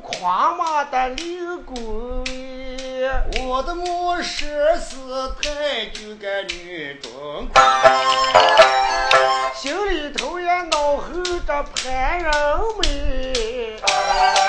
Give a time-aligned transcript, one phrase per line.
[0.00, 2.24] 道跨马的刘公
[3.46, 7.48] 我的母十四太君个女中
[9.54, 12.32] 心里头也恼恨着潘仁
[12.80, 13.76] 美。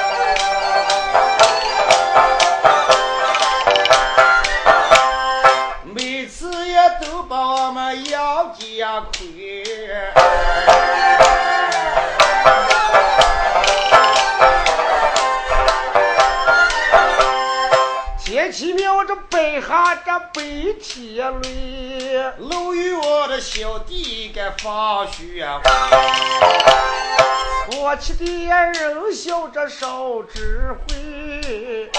[19.91, 20.41] 白下这白
[20.81, 25.45] 天泪，楼与我的小弟该放学。
[27.69, 28.25] 过去的
[28.71, 31.91] 人笑着少智慧。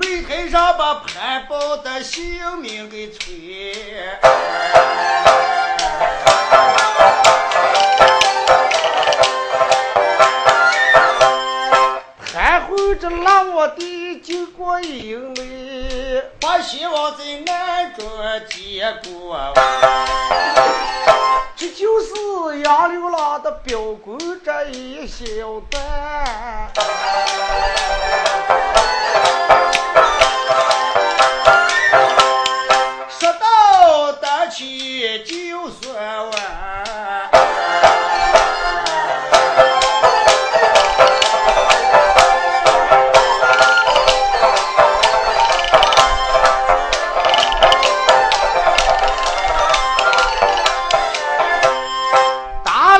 [0.00, 4.75] 擂台上把潘宝的性命给摧。
[16.66, 18.04] 希望在暗中
[18.48, 19.85] 结果。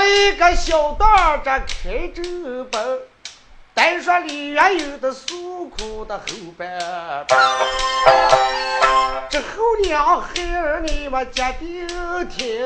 [0.07, 3.01] 一个小道，这开着奔，
[3.75, 6.25] 单说里原有的诉苦的后
[6.57, 6.69] 半。
[9.29, 9.47] 这后
[9.83, 11.89] 娘孩儿你们决定
[12.29, 12.65] 听。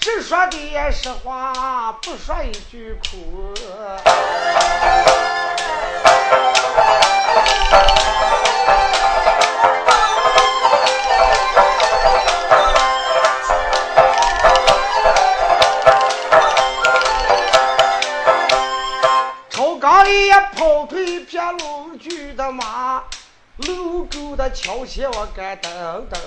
[0.00, 3.54] 只说的实话，不说一句苦。
[21.24, 23.04] 匹龙驹的马，
[23.56, 26.20] 路沟的桥下我该等等。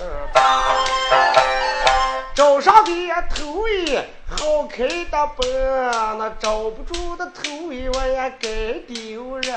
[2.34, 2.90] 招上的
[3.34, 9.54] 头尾好开的奔，那找不住的头尾我也该丢人。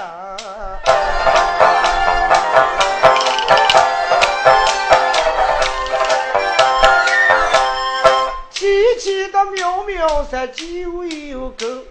[8.51, 10.65] 提起的苗苗山就
[11.05, 11.83] 有根，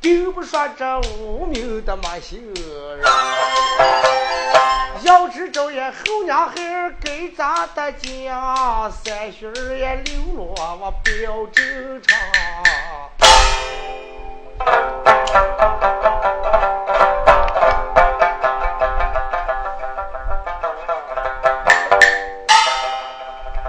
[0.00, 3.00] 并不说这无名的马行人。
[5.02, 12.18] 要知道呀，后娘孩儿给咱的家，三旬儿也流落我表正常。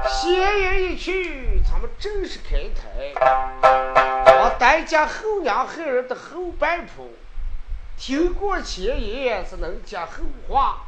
[0.08, 4.09] 闲言一去，咱们正式开台。
[4.80, 7.12] 我单讲后娘后人的后半铺，
[7.98, 10.86] 听过前言是能讲后话，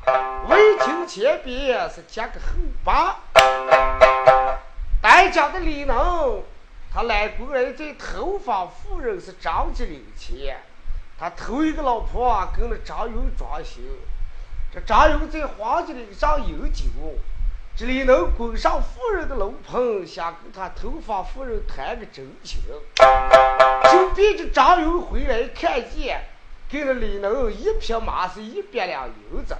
[0.47, 2.45] 未听前边是讲个后
[2.85, 3.17] 八。
[5.01, 6.41] 单讲的李能，
[6.89, 10.55] 他来过来在头发夫人是张吉岭前，
[11.19, 13.81] 他头一个老婆跟着张勇装修，
[14.73, 16.85] 这张勇在黄吉岭上饮酒。
[17.73, 22.59] 这里能滚上夫人的楼棚，想跟他头发夫人谈个真情，
[24.09, 26.21] 逼着张勇回来看见，
[26.69, 29.55] 给了李能一匹马是一百两银子，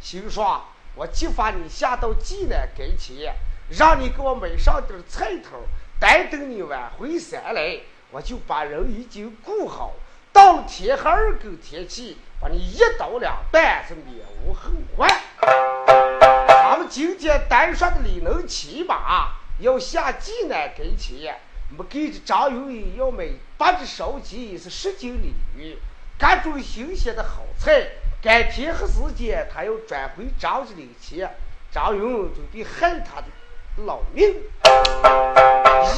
[0.00, 0.62] 心说：
[0.94, 3.34] 我激发你下到济南跟前，
[3.70, 5.58] 让你给我买上点菜头，
[5.98, 9.94] 待等你晚回山来，我就把人已经雇好，
[10.32, 15.08] 到了天黑二更天气，把你一刀两断，是免无后患。
[16.88, 21.36] 今天单说的李能骑马要下济南跟前，
[21.70, 23.28] 没给张永义要买
[23.58, 25.76] 八只烧鸡，是十斤鲤鱼，
[26.18, 27.88] 各种新鲜的好菜。
[28.22, 31.26] 改天黑时间，他要转回张子里去，
[31.70, 33.26] 张勇准备恨他的。
[33.84, 34.34] 老命，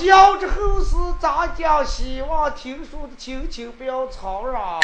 [0.02, 4.80] 要这后事，咱家希望听书的亲戚不要吵嚷。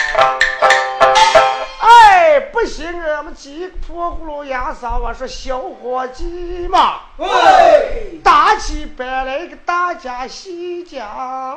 [1.80, 2.86] 哎，不行，
[3.18, 11.56] 我们几个破葫芦牙上，我说小伙计嘛，哎，打起搬来个大家喜家。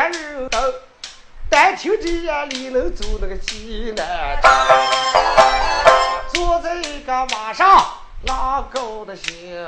[0.00, 0.58] 别人都
[1.50, 4.50] 单听这眼里能走那个济南城，
[6.32, 7.84] 坐在一个马上
[8.24, 9.62] 拉高的心，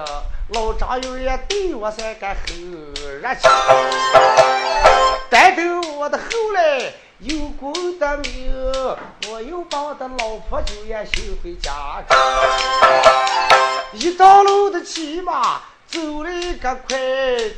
[0.49, 3.50] 老张有也对我三个很热情，
[5.29, 6.25] 但等我的后
[6.55, 8.50] 来有功的名，
[9.28, 12.17] 我又把我的老婆就也寻回家中，
[13.93, 15.61] 一到路的骑马。
[15.92, 16.98] 走了个快，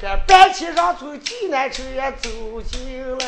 [0.02, 2.28] 个半天上从济南城也走
[2.62, 3.26] 进来。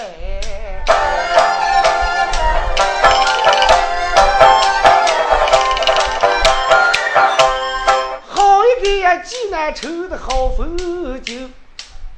[8.28, 10.76] 好一个呀，济南城的好风
[11.22, 11.54] 景，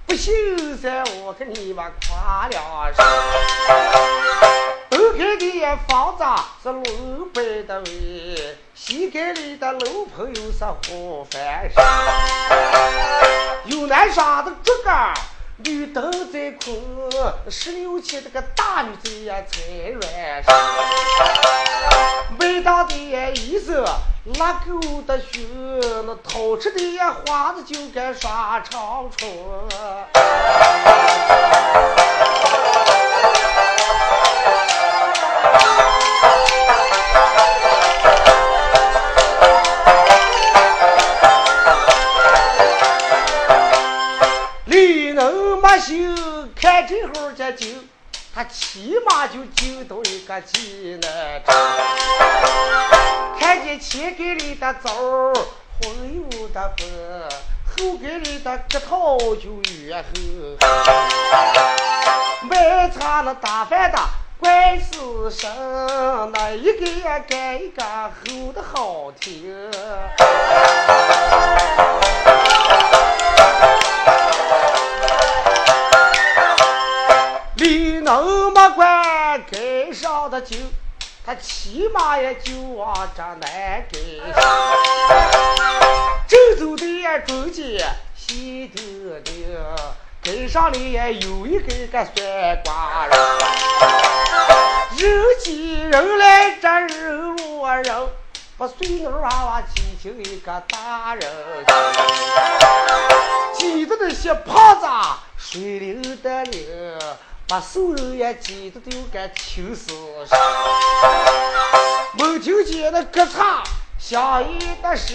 [0.07, 0.35] 不信
[0.79, 2.63] 噻，我给你们夸两
[2.95, 3.05] 声。
[5.19, 6.23] 东边的房子
[6.63, 8.57] 是龙摆的位。
[8.73, 9.81] 西街里的老
[10.17, 11.83] 朋友是胡翻身，
[13.65, 15.13] 有南沙的竹竿，
[15.65, 16.81] 绿灯在空，
[17.51, 20.01] 十六七这个大女子呀才软
[20.45, 20.55] 身，
[22.39, 23.85] 没大的衣裳
[24.39, 25.43] 拉钩的胸，
[26.07, 29.29] 那掏出的花子就该耍长春。
[46.61, 47.67] 看这会儿这就，
[48.35, 51.55] 他起码就进到一个济南城，
[53.39, 56.89] 看见前街里的枣红又的风，
[57.77, 60.09] 后街里的核桃就越厚。
[62.43, 63.99] 卖茶那打饭的
[64.41, 65.49] 怪死神，
[66.33, 69.71] 那一个也干一个吼的好听。
[78.09, 80.57] 能没管街上的酒，
[81.27, 84.23] 他骑马也就往这南街。
[86.27, 87.87] 正走的中间，
[88.17, 89.21] 西头的
[90.23, 93.19] 街上里也有一个个算卦人，
[94.97, 98.09] 人挤人来，这人落人，
[98.57, 101.31] 把孙女娃娃挤进一个大人，
[103.53, 104.87] 挤的那些胖子
[105.37, 106.99] 水灵的灵。
[107.49, 109.91] 把瘦肉也挤得都该青死
[110.27, 110.39] 上，
[112.19, 113.63] 没听见那歌唱
[113.99, 115.15] 响应的时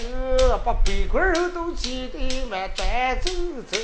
[0.50, 3.30] 候，把北国人都挤得满端走
[3.70, 3.78] 走。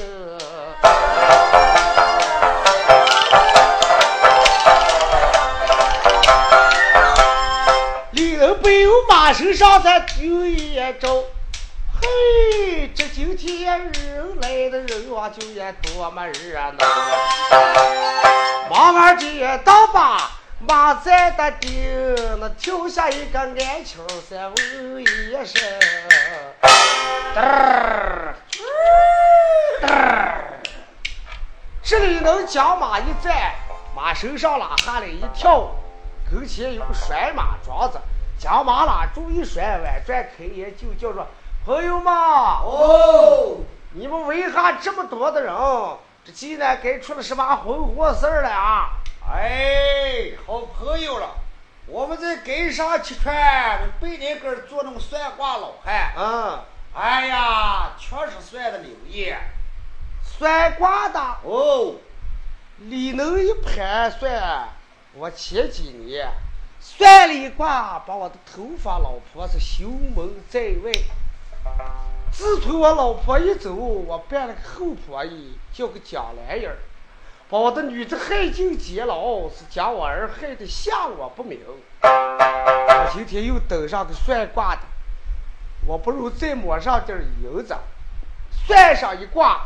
[8.13, 11.23] 里头没有马身上才丢一招。
[12.01, 16.85] 嘿，这今天人来的人往就也多么热闹。
[18.69, 25.05] 慢慢的到把马在的顶，那跳下一个安青三问一
[25.45, 25.61] 声，
[27.35, 28.35] 嘚儿，
[29.81, 29.87] 嘚，
[31.83, 33.55] 这里能将马一站，
[33.93, 35.69] 马身上拉下来一跳，
[36.31, 37.99] 跟前有个拴马桩子，
[38.37, 41.27] 将马拉住一拴，弯转开眼就叫做。
[41.69, 43.57] 朋友们，哦，
[43.93, 45.53] 你们为啥这么多的人？
[46.25, 48.89] 这济南该出了什么红火事儿了啊？
[49.31, 51.29] 哎，好朋友了，
[51.85, 56.11] 我们在街上吃串，背那根做那个算卦老汉。
[56.17, 56.59] 嗯，
[56.95, 59.37] 哎呀，确实算的灵验。
[60.23, 61.97] 算卦的哦，
[62.79, 64.69] 李能一盘算，
[65.13, 66.31] 我前几年
[66.79, 70.91] 算了一卦，把我的头发老婆是修门在外。
[72.31, 76.69] 自从我老婆一走，我变了个后婆姨，叫个蒋兰英，
[77.49, 81.59] 把我的女子害进监牢，是将我儿害得下落不明。
[82.01, 84.81] 我今天又登上个算卦的，
[85.85, 87.75] 我不如再抹上点银子，
[88.65, 89.65] 算上一卦，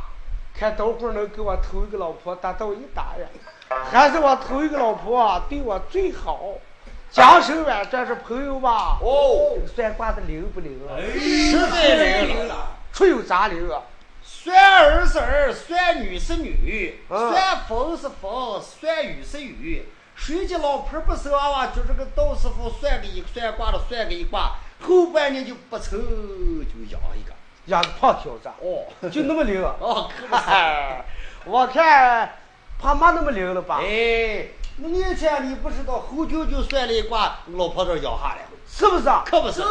[0.56, 3.28] 看等会儿能给我头一个老婆达到一打呀，
[3.92, 6.40] 还是我头一个老婆对我最好。
[7.14, 8.98] 江山万转是朋友吧？
[9.00, 10.98] 哦，算卦的灵不灵啊？
[10.98, 12.76] 实在灵了。
[12.92, 13.84] 出有杂灵啊？
[14.24, 19.86] 算儿是儿，算女是女，算风是风，算雨是雨。
[20.16, 27.34] 谁家老婆不生娃娃，就这个道师傅算个一算卦的算个一卦，后半年就不愁，就养一个，
[27.66, 28.50] 养个胖小子。
[28.60, 29.76] 哦，就那么灵啊？
[29.80, 30.42] 哦，可不是。
[31.46, 32.38] 我看
[32.80, 33.82] 怕没那么灵了吧？
[33.84, 34.48] 哎。
[34.78, 39.24] 那年前你不知道侯舅舅算了一卦，老婆子咬下来，是不是啊？
[39.26, 39.62] 可不是。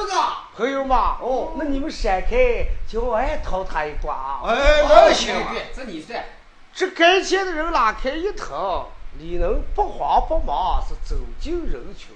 [0.56, 4.42] 朋友们，哦，那你们闪开，叫我也掏他一卦啊！
[4.46, 5.34] 哎，那行，
[5.74, 6.24] 这你算。
[6.72, 8.86] 这该钱的人拉开一腾，
[9.18, 12.14] 你能不慌不忙是走进人群。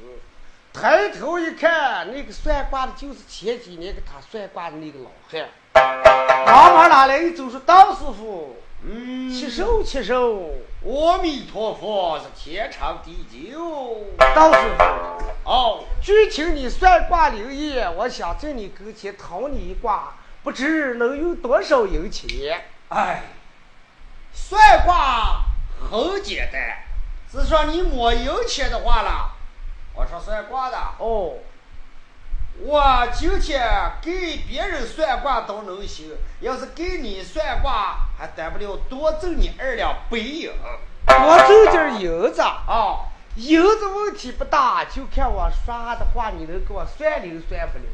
[0.73, 5.49] 抬头一看，那个算卦的就是前几年给他算卦的那个老汉。
[6.47, 8.57] 忙忙拿来一走是：“道师傅。”
[8.88, 10.50] 嗯，起手起手，
[10.87, 14.07] 阿弥陀佛是天长地久。
[14.19, 14.85] 道士傅，
[15.43, 20.14] 哦，据听你算卦灵验，我想在你跟前讨你一卦，
[20.45, 22.62] 不知能有多少银钱？
[22.90, 23.25] 哎，
[24.33, 25.40] 算卦
[25.90, 26.85] 很简单，
[27.33, 29.33] 是说你没银钱的话了。
[29.93, 31.33] 我说算卦的哦。
[32.59, 36.11] 我今天给别人算卦都能行，
[36.41, 40.51] 要是给你算卦，还大不了多挣你二两白银。
[41.07, 47.87] 多挣点银子啊，银子问题不大，就看我说的话，你能给我算灵算不灵？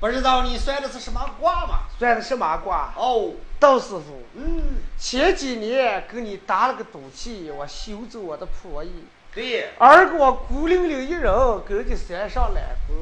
[0.00, 1.80] 不知道你算的是什么卦吗？
[1.98, 2.92] 算的什么卦？
[2.96, 11.32] 哦，道师傅，嗯，前几年跟你打了个赌气，我休走我的婆姨，对，而我孤零零一人
[11.66, 12.94] 跟着山上来回。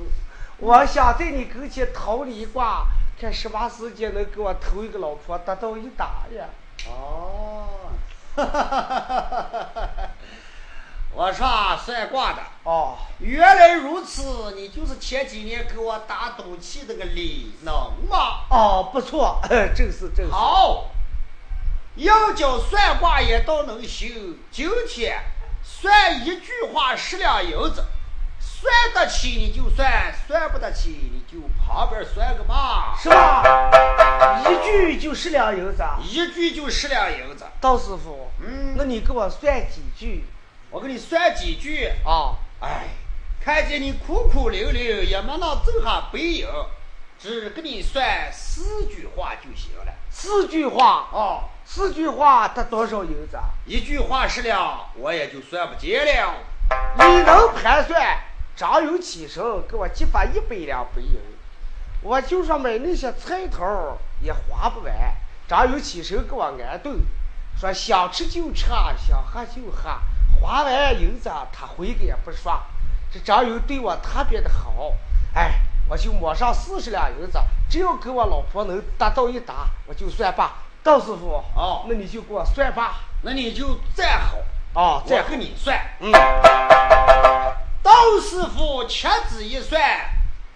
[0.58, 2.86] 我想在你跟前讨你一卦，
[3.20, 6.46] 看什么时间能给我投一个老婆得到一打呀？
[6.88, 7.66] 哦，
[8.34, 9.90] 哈哈哈
[11.12, 11.46] 我说
[11.84, 17.74] 算卦的哦，原来如此，你就是前几年给我打赌气那个李能
[18.08, 18.44] 吗？
[18.50, 19.40] 哦，不错，
[19.74, 20.32] 正是正是。
[20.32, 20.90] 好，
[21.96, 24.38] 要叫算卦也倒能行。
[24.50, 25.18] 今天
[25.62, 27.84] 算一句话十两银子。
[28.58, 32.96] 算得起你就算，算不得起你就旁边算个嘛。
[32.96, 34.40] 是吧？
[34.40, 35.84] 一句就十两银子。
[36.02, 37.44] 一句就十两银子。
[37.60, 40.24] 道师傅，嗯，那你给我算几句？
[40.70, 42.36] 我给你算几句啊。
[42.60, 42.88] 哎，
[43.44, 46.46] 看见你苦苦伶仃，也没能挣下白银，
[47.18, 49.92] 只给你算四句话就行了。
[50.10, 53.38] 四句话啊，四句话得多少银子？
[53.66, 56.34] 一句话十两，我也就算不见了。
[56.96, 58.18] 你能盘算？
[58.56, 61.20] 张勇起身给我寄发一百两白银，
[62.00, 64.94] 我就说买那些菜头也花不完。
[65.46, 66.98] 张勇起身给我安顿，
[67.60, 68.64] 说想吃就吃，
[68.96, 69.90] 想喝就喝，
[70.40, 72.58] 花完银子他回个也不说。
[73.12, 74.94] 这张勇对我特别的好，
[75.34, 80.54] 哎，我就抹上四十两银子，只要跟我老婆能达到一打，我就算罢。
[80.82, 84.18] 邓师傅，哦，那你就给我算罢，那你就站
[84.72, 86.10] 好，啊，再和你算，嗯。
[87.86, 89.80] 道师傅掐指一算，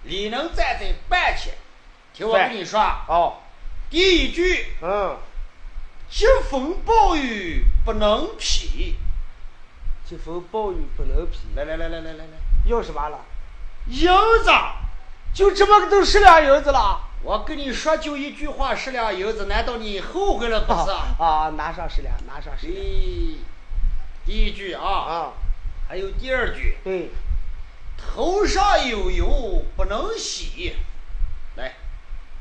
[0.02, 1.54] 你能站在半天。
[2.12, 3.34] 听我跟你说，哦，
[3.88, 5.16] 第一句，嗯，
[6.10, 8.96] 疾风暴雨不能劈。
[10.04, 11.38] 疾风暴雨不能劈。
[11.54, 13.20] 来来来来来来来，要什么了？
[13.86, 14.08] 银
[14.42, 14.50] 子，
[15.32, 17.00] 就这么个都十两银子了。
[17.22, 20.90] 我跟你说，就一句话，十两银子，难道你后悔了不是？
[21.22, 22.84] 啊，拿上十两，拿上十两。
[24.26, 25.32] 第一句啊啊。
[25.90, 27.10] 还有第二句，对，
[27.98, 30.76] 头上有油不能洗，
[31.56, 31.72] 来，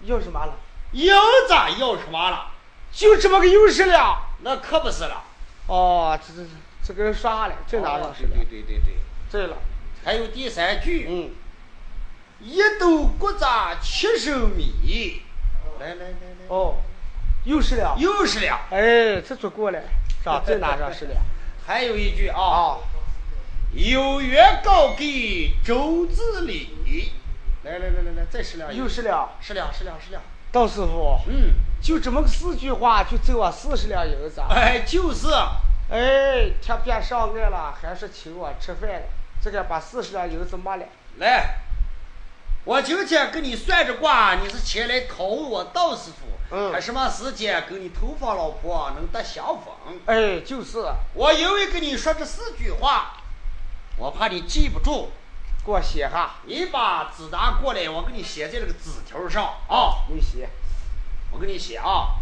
[0.04, 0.54] 要什么了？
[0.92, 1.12] 银
[1.48, 2.52] 子要什么了？
[2.92, 5.24] 就这么个有十两，那可不是了。
[5.66, 6.48] 哦，这这
[6.84, 8.38] 这个人耍了，这拿上十两。
[8.38, 8.94] 对对对对，
[9.32, 9.58] 对了，
[10.06, 11.32] 还有第三句，嗯，
[12.42, 13.44] 一斗谷子
[13.82, 15.24] 七升米，
[15.80, 16.76] 来来来来，哦，
[17.46, 19.82] 又是了，又是了，哎，这足够了，
[20.24, 21.16] 上再拿上是了。
[21.66, 22.78] 还有一句啊。
[23.72, 27.12] 有缘告给周子礼，
[27.64, 30.22] 来来来来来，再十两，又十两，十两十两十两。
[30.52, 34.42] 道师傅，嗯，就这么个四句话，就挣我四十两银子。
[34.50, 35.28] 哎，就是，
[35.92, 39.06] 哎，天边上岸了，还是请我吃饭了。
[39.40, 40.86] 这个把四十两银子没了。
[41.20, 41.60] 来，
[42.64, 50.00] 我今天跟你算着卦，你是前来讨我道师傅，嗯，还什么时间跟你头发老婆能得相逢？
[50.08, 50.84] 哎，就是。
[51.14, 53.14] 我因为跟你说这四句话。
[54.00, 55.10] 我怕你记不住，
[55.66, 56.38] 给我写哈。
[56.46, 60.06] 你把纸拿过来，我给你写在那个纸条上啊。
[60.08, 60.48] 你写，
[61.34, 62.16] 我给你写啊。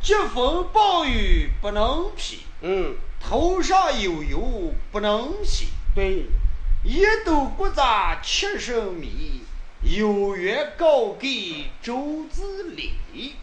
[0.00, 5.68] 疾风暴雨不能披，嗯，头上有油不能洗。
[5.94, 6.24] 对，
[6.82, 9.42] 一斗谷杂七升米，
[9.82, 13.34] 有缘高给周子礼。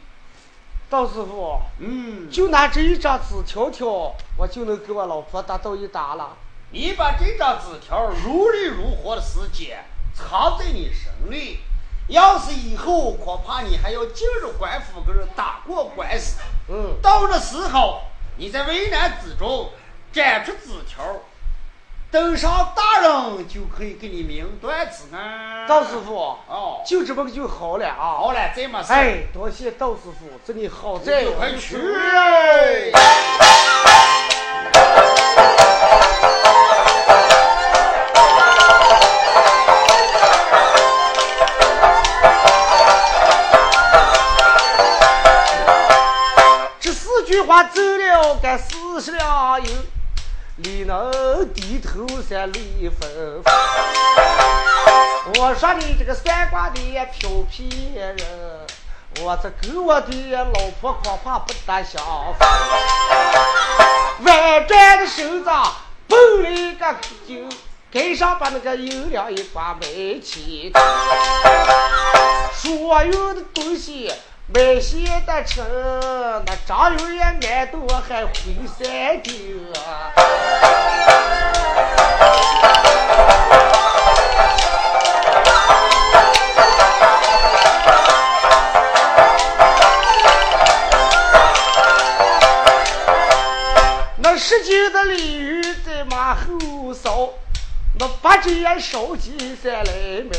[0.90, 6.36] 赵师傅，嗯，就拿这一张纸条条，我就能给我老婆打到一打了。
[6.76, 9.82] 你把这张纸条如理如活的时间
[10.14, 11.60] 藏在你身里，
[12.10, 16.36] 要是以后恐怕你还要进入官府跟人打过官司。
[16.68, 18.02] 嗯，到那时候
[18.36, 19.70] 你在危难之中
[20.12, 21.02] 展出纸条，
[22.12, 25.66] 登上大人就可以给你明断此案。
[25.66, 26.14] 道师傅，
[26.50, 28.20] 哦，就这么就好了啊。
[28.20, 28.92] 好了，这么事。
[28.92, 31.78] 哎，多谢道师傅，这里好在你就快去。
[47.56, 49.88] 我走了个四十两银，
[50.58, 51.10] 李能
[51.54, 53.54] 低头在泪纷纷。
[55.40, 56.82] 我说你这个三观的
[57.14, 58.18] 调皮人，
[59.22, 62.04] 我这跟我的老婆恐怕不大相
[62.38, 62.46] 逢。
[64.26, 65.50] 婉转的手子
[66.10, 66.94] 蹦了一个
[67.26, 67.36] 酒，
[67.90, 70.74] 街上把那个银两一挂没起。
[72.54, 74.12] 所有的东西
[74.48, 75.66] 买些的成，
[76.46, 78.32] 那张油也挨多还回
[78.68, 79.34] 三丢。
[94.18, 97.34] 那十斤的鲤鱼在马后捎，
[98.00, 99.92] 那八斤也烧鸡再来
[100.32, 100.38] 买。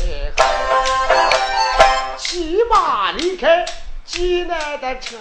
[2.17, 3.65] 骑马离开
[4.07, 5.19] 济南的城，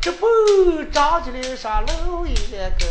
[0.00, 2.86] 直奔张家岭上楼一个。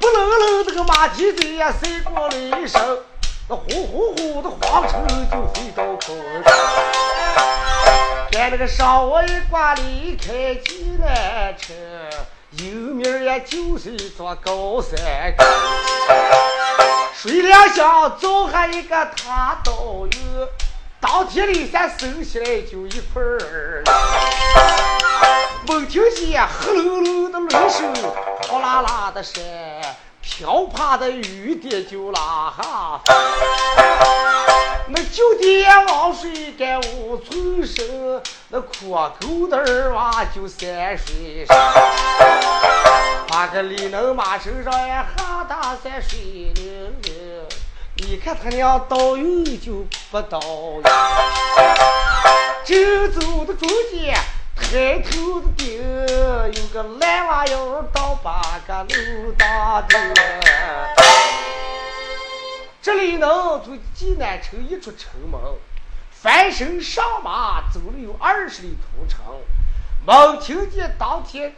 [0.00, 2.98] 不冷冷这个马蹄子呀，赛过了一声，
[3.48, 6.52] 那呼呼呼的黄尘就飞到空中。
[8.32, 11.76] 看那个上午一挂离开济南城，
[12.58, 14.98] 有名儿呀就是一座高山
[15.38, 15.44] 沟。
[17.22, 20.48] 水两乡造下一个塔岛院，
[20.98, 23.84] 当天里先收起来就一块儿。
[25.66, 27.92] 猛听见黑噜噜的雷声，
[28.48, 29.42] 哗啦啦的山，
[30.22, 33.00] 飘啪的雨点就拉下。
[34.88, 41.54] 那酒店王水干五寸深，那阔沟的儿娃就三水深。
[43.30, 46.18] 把个李能马身上呀，哈大山水
[46.52, 47.46] 灵灵。
[47.94, 50.40] 你看他娘倒运就不倒
[50.78, 50.82] 运，
[52.64, 54.18] 正走的中间。
[54.56, 59.98] 抬头的顶有个烂娃腰倒把个路大的，
[62.82, 65.40] 这里能从济南城一出城门，
[66.10, 69.20] 翻身上马走了有二十里途程，
[70.04, 71.54] 猛听见当天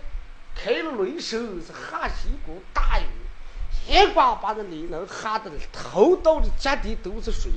[0.55, 3.05] 开了雷声，是下起一股大雨，
[3.89, 7.51] 一刮把那里能吓得头到的脚底都是水。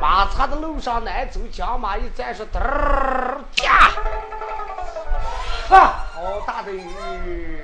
[0.00, 3.90] 马擦的路上难走，将马一站说：“嘚儿驾！”
[5.68, 7.58] 哈，好大的雨！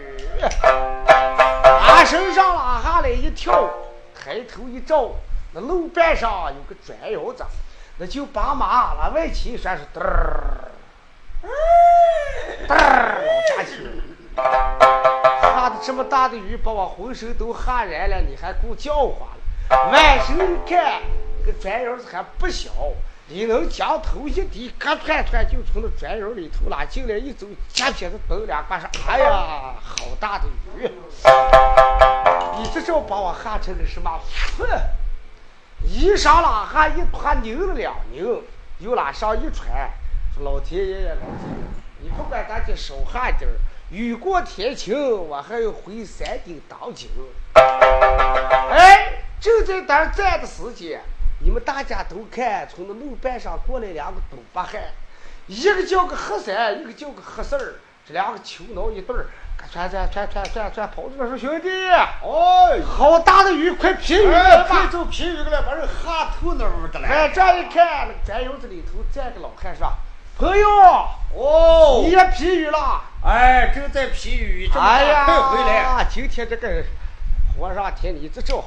[1.62, 3.70] 马身上拉下来一跳，
[4.14, 5.12] 抬头一照，
[5.52, 7.44] 那路半上有个砖窑子，
[7.98, 10.72] 那就把马拉外骑，算是嘚儿，
[12.66, 14.17] 嘚儿老家去。
[14.38, 19.90] 下的这么大的雨，把我浑身都吓燃了，你还给我叫唤了？
[19.90, 21.00] 晚上一看。
[21.44, 22.70] 这个砖窑子还不小，
[23.26, 30.44] 你能将头一低，咯团团就从那砖窑里头拉进来，一走，夹撇子蹬两把说：“哎呀，好大的
[30.76, 30.90] 雨！
[32.58, 34.20] 你这叫把我吓成个什么？
[34.58, 34.66] 哼！
[35.82, 38.42] 衣裳拉下一脱，拧了两拧，
[38.80, 39.90] 又拉上一穿，
[40.34, 41.64] 说老天爷呀，老天爷，
[42.02, 43.56] 你不管咱这少下点儿，
[43.90, 44.94] 雨过天晴，
[45.28, 47.08] 我还要回山顶当井。
[47.54, 51.00] 哎，就在咱站的时间。
[51.40, 54.82] 你们大家都看，从那路半上过来两个东北汉，
[55.46, 59.26] 一个叫个黑三，一个叫个黑四儿，这两个球脑一对儿，
[59.72, 64.68] 窜窜窜窜窜窜跑着说：“兄弟，哎，好大的雨，快劈雨了吧！
[64.68, 67.08] 快走劈雨了，把人吓透那屋的了。
[67.08, 69.90] 哎，这一看，那个砖窑子里头站个老汉说
[70.38, 70.68] ：“朋友，
[71.34, 73.02] 哦，你也批雨了？
[73.24, 76.06] 哎，正在批雨，哎呀，回来。
[76.08, 76.84] 今天这个
[77.58, 78.62] 火上天，你这招，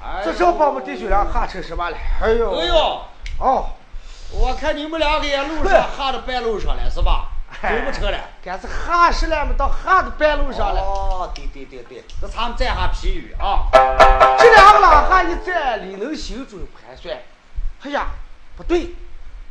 [0.00, 1.96] 哎、这招把我们弟兄俩吓成什么了？
[2.22, 3.02] 哎呦，哎呦，
[3.40, 3.70] 哦，
[4.30, 7.30] 我看你们两个也路上吓到半路上了，是吧？
[7.60, 8.18] 走不成了。
[8.44, 10.80] 干是吓死了，没到吓到半路上了。
[10.80, 13.66] 哦，对对对对，这咱们再下皮雨啊。
[14.38, 17.16] 这两个老汉一站，里能心中盘算：
[17.82, 18.06] 哎呀，
[18.56, 18.94] 不对，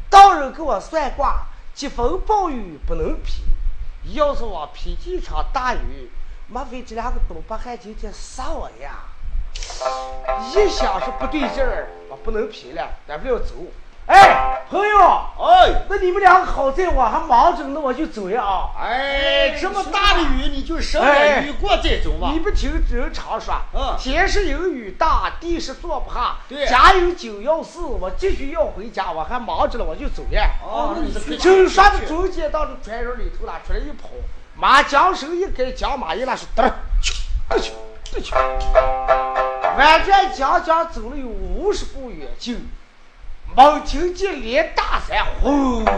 [0.10, 1.44] 道人给我算卦，
[1.78, 3.44] 疾风暴雨不能劈。
[4.16, 6.10] 要是我劈一场大雨，
[6.48, 9.04] 莫非这两个东北汉今天杀我呀？
[10.56, 13.54] 一想是不对劲儿，我不能劈了，咱不要走。
[14.08, 14.98] 哎，朋友，
[15.38, 18.72] 哎，那你们两个好在我还忙着，呢我就走呀啊！
[18.80, 22.30] 哎，这么大的雨，你就省点雨过再走吧。
[22.32, 26.38] 你不听人常说，嗯，天是有雨大，地是坐不下。
[26.48, 30.42] 对，家有九要事，我继续要回家，我还忙着了，我就走了。
[30.64, 34.08] 哦，那你是正说的中间到了船上里头了，出来一跑，
[34.56, 37.14] 马缰绳一改，缰马一拉，是嘚去，
[37.50, 37.74] 嘚去，
[38.14, 38.34] 嘚去。
[39.78, 42.70] 完转将将走了有五十步远近。
[43.58, 45.98] 猛听见连大山轰，往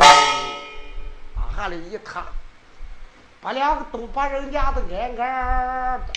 [1.58, 2.24] 下来一塌，
[3.42, 6.14] 把两个东北人压得挨挨的。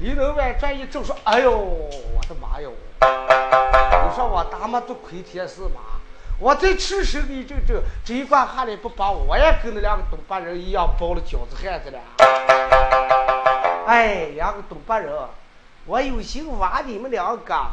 [0.00, 2.72] 李能外转一正说：“哎呦，我的妈哟！
[3.02, 6.00] 你说我大妈都亏天是吗？
[6.38, 12.00] 我再吃手一阵阵，这一关下来不把我也跟那两个东北人一样包了饺子汉子了。
[13.86, 15.14] 哎，两个东北人，
[15.84, 17.66] 我有心挖你们两个，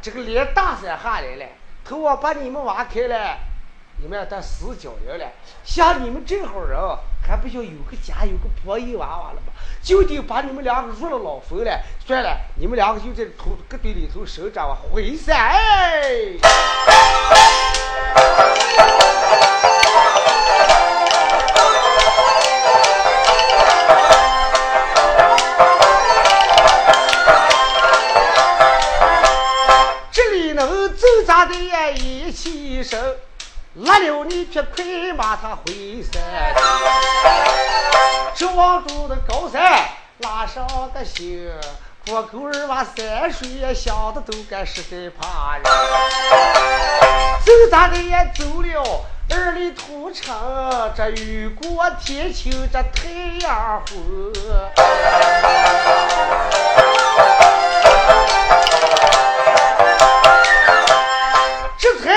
[0.00, 1.44] 这个连大山下来了。”
[1.84, 3.36] 头我把你们挖开了，
[3.98, 5.26] 你们要当死脚人了。
[5.64, 6.78] 像你们这号人，
[7.26, 9.52] 还不就有个家有个婆姨娃娃了吗？
[9.82, 11.80] 就得把你们两个入了老坟了。
[12.06, 15.34] 算了，你们两个就在土搁堆里头生长吧，回山
[32.82, 33.16] 起身，
[33.74, 36.20] 拉了你匹快马，他回山。
[38.34, 41.48] 这望住的高山，拉上个心，
[42.04, 45.62] 过沟儿哇山水呀，想的都该实在怕人。
[47.44, 48.32] 走咋的也？
[48.34, 53.08] 走了二里土城，这雨过天晴，这太
[53.40, 54.32] 阳红。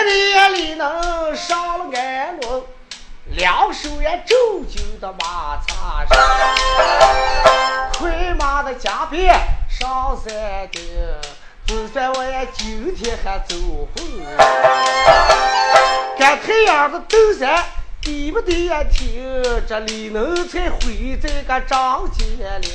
[0.08, 2.64] 夜里能上了安伦，
[3.32, 6.18] 两手也皱紧的马擦上，
[7.98, 9.34] 快马的加鞭
[9.70, 10.82] 上山顶，
[11.66, 14.06] 就算我也今天还走红。
[16.18, 17.64] 赶太阳的登山，
[18.02, 18.84] 对不对呀？
[18.84, 22.26] 听这李能才回这个张家
[22.62, 22.70] 岭。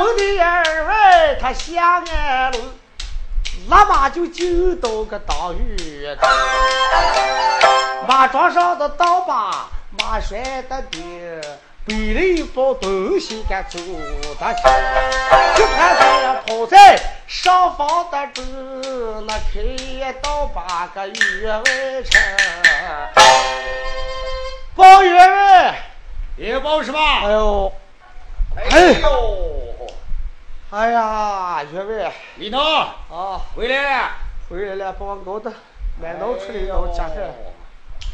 [0.00, 6.28] 门的二位他下安路，立马就进到个大院中。
[8.08, 11.40] 马庄上的刀把，马拴的鞭，
[11.84, 14.62] 背了一包东西该走的去。
[15.56, 22.22] 就看他呀跑在上方的中，那开刀把个员外城。
[24.74, 25.82] 包员外，
[26.38, 26.98] 也包什么？
[26.98, 27.72] 哎呦！
[28.70, 29.59] 哎呦！
[30.72, 34.12] 哎呀，员外，李能啊，回来了，
[34.48, 35.52] 回来了，把我熬的
[36.00, 37.16] 满脑出来脑加汗。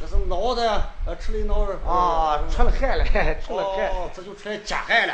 [0.00, 3.04] 这是熬的，呃，吃了挠儿啊，出了汗了，
[3.46, 3.88] 出了汗。
[3.90, 5.12] 哦，这就出来加汗了。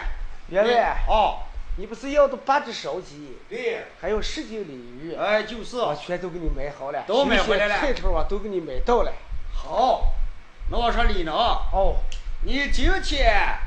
[0.50, 1.38] 员外，哦，
[1.78, 3.36] 你不是要的八只烧鸡？
[3.48, 3.86] 对。
[4.00, 5.16] 还有十斤鲤鱼。
[5.16, 5.78] 哎，就是。
[5.78, 7.02] 我全都给你买好了。
[7.08, 7.80] 都买回来了。
[7.80, 9.12] 菜头啊，都给你买到了。
[9.52, 10.12] 好，
[10.70, 11.34] 那我说李能。
[11.34, 11.96] 哦。
[12.44, 13.02] 你今天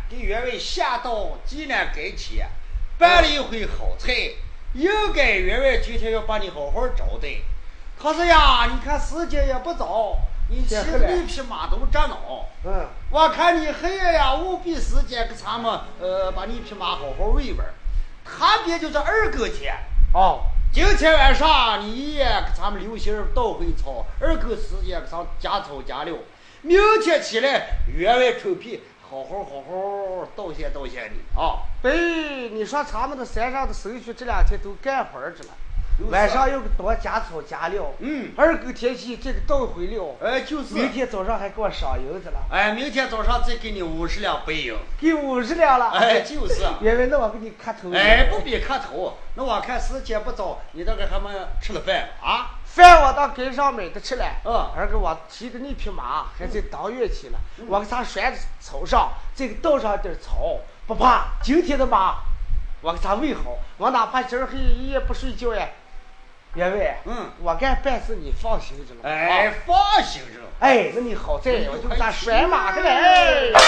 [0.10, 2.42] 给员外下到济南街去，
[2.98, 4.14] 办了一回好菜，
[4.74, 7.28] 应该员外今天要把你好好招待。
[7.98, 10.18] 可是呀，你看时间也不早，
[10.50, 12.48] 你骑着那匹马都着恼。
[12.64, 12.88] 嗯。
[13.10, 17.66] 我看你黑夜呀，务必时间给咱们呃把你匹马好好喂喂。
[18.24, 19.76] 他别就是二更天。
[20.14, 20.42] 哦。
[20.74, 26.14] 今天晚上你也给咱们留心倒回草，二更时间给咱加草加料。
[26.62, 31.62] 明天起来，员外抽皮，好好好好道谢道谢你啊！
[31.82, 35.50] 对，你说咱们的山上的手续这两天都干活去了，
[36.10, 37.92] 晚上又多加草加料。
[38.00, 38.32] 嗯。
[38.36, 40.04] 二狗天气这个倒回料。
[40.22, 40.74] 哎，就是。
[40.74, 42.40] 明天早上还给我赏银子了。
[42.50, 44.76] 哎，明天早上再给你五十两白银。
[45.00, 45.92] 给五十两了。
[45.92, 46.66] 哎，就是。
[46.82, 47.94] 原来那我给你磕头。
[47.94, 49.18] 哎，不必磕头。
[49.36, 51.30] 那我看时间不早，你那个还没
[51.62, 52.58] 吃了饭啊？
[52.76, 54.26] 饭我到街上买的吃了。
[54.44, 54.70] 嗯。
[54.76, 57.40] 二哥，我骑的那匹马还在当月去了。
[57.68, 61.28] 我给它拴在草上，再给倒上点草，不怕。
[61.42, 62.18] 今天的马。
[62.82, 65.68] 我给它喂好，我哪怕今儿黑一夜不睡觉呀，
[66.54, 69.00] 员外，嗯，我干办事你放心着了。
[69.10, 70.42] 哎，放心着。
[70.60, 73.52] 哎，那你好在，我就给他拴马的嘞。
[73.54, 73.62] 张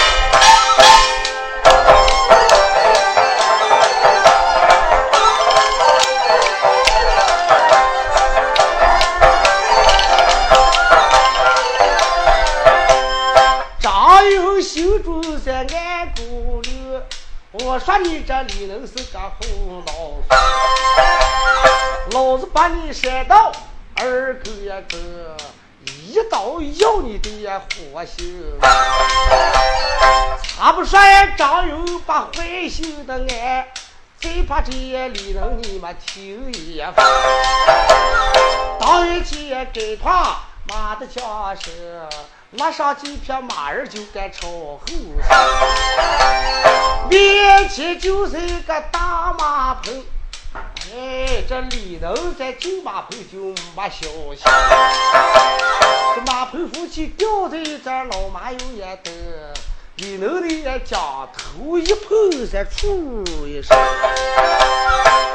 [17.60, 19.92] 我说你这里能是个红老
[22.12, 23.50] 老子把你扇到
[23.96, 24.96] 二狗呀狗，
[25.84, 27.60] 一刀要你的呀
[27.92, 28.44] 活心。
[30.56, 33.66] 他不说呀，张勇把坏心的俺，
[34.20, 34.70] 最怕这
[35.08, 36.94] 里能你们听一番。
[38.78, 41.72] 当一起给他马的枪声。
[42.52, 44.80] 拉上几匹马儿就该朝后
[45.28, 50.02] 上，面前就是一个大马棚，
[50.90, 53.38] 哎，这李能在进马棚就
[53.76, 54.44] 没消息。
[56.14, 59.12] 这马棚夫妻吊在这老马有眼灯，
[59.96, 63.76] 李能的将头一碰，才出一声，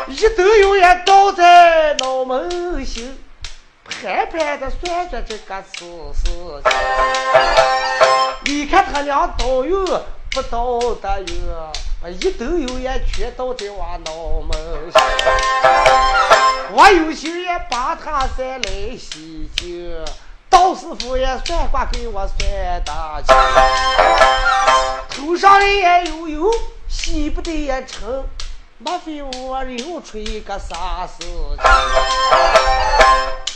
[0.08, 3.16] 一头油烟倒在脑门心。
[3.90, 5.84] 盘盘的算着这个事
[6.24, 6.24] 情，
[8.46, 9.86] 你看他俩都有
[10.32, 15.04] 不到的油，把一兜油烟全倒在我脑门上。
[16.72, 20.06] 我有心也把他再来洗净，
[20.50, 23.36] 道师傅也算卦给我算大清，
[25.10, 26.50] 头上的也有油，
[26.88, 28.26] 洗不得也成。
[28.80, 31.64] 莫非我又出一个啥事情？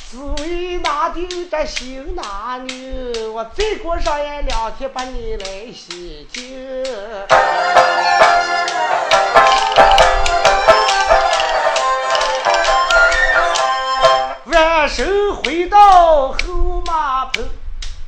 [0.10, 6.82] 只为拿定这新男女，我再过上也两天把你来洗净。
[14.46, 15.06] 晚上
[15.44, 17.44] 回到后马棚，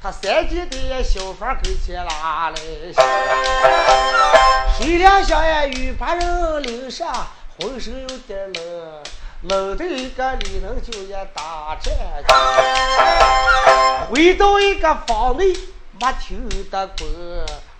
[0.01, 2.55] 他三姐的小房跟前拉来
[4.77, 7.13] 睡两下呀，又把人领上，
[7.59, 9.03] 浑身有点冷。
[9.43, 11.93] 冷的一个里能就也打战
[14.11, 15.45] 回到一个房内
[15.97, 17.07] 没听得过，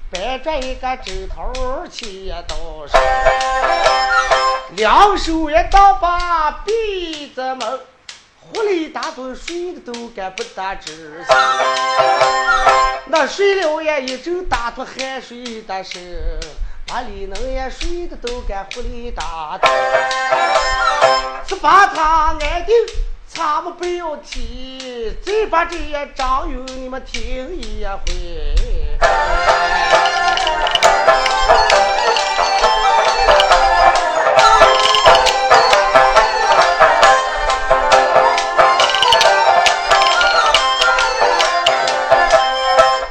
[0.09, 1.51] 搬着一个枕头
[1.91, 2.55] 去也倒
[2.87, 3.01] 上，
[4.77, 7.79] 两手也当把闭着门，
[8.39, 11.25] 呼了一大顿睡的都干不得直。
[13.07, 16.01] 那睡了也一阵打出汗水的声。
[16.91, 19.59] 把里能也睡得都干呼哩大
[21.49, 22.75] 是把他按定，
[23.25, 28.99] 咱们不要提，再把这些张勇你们听一回。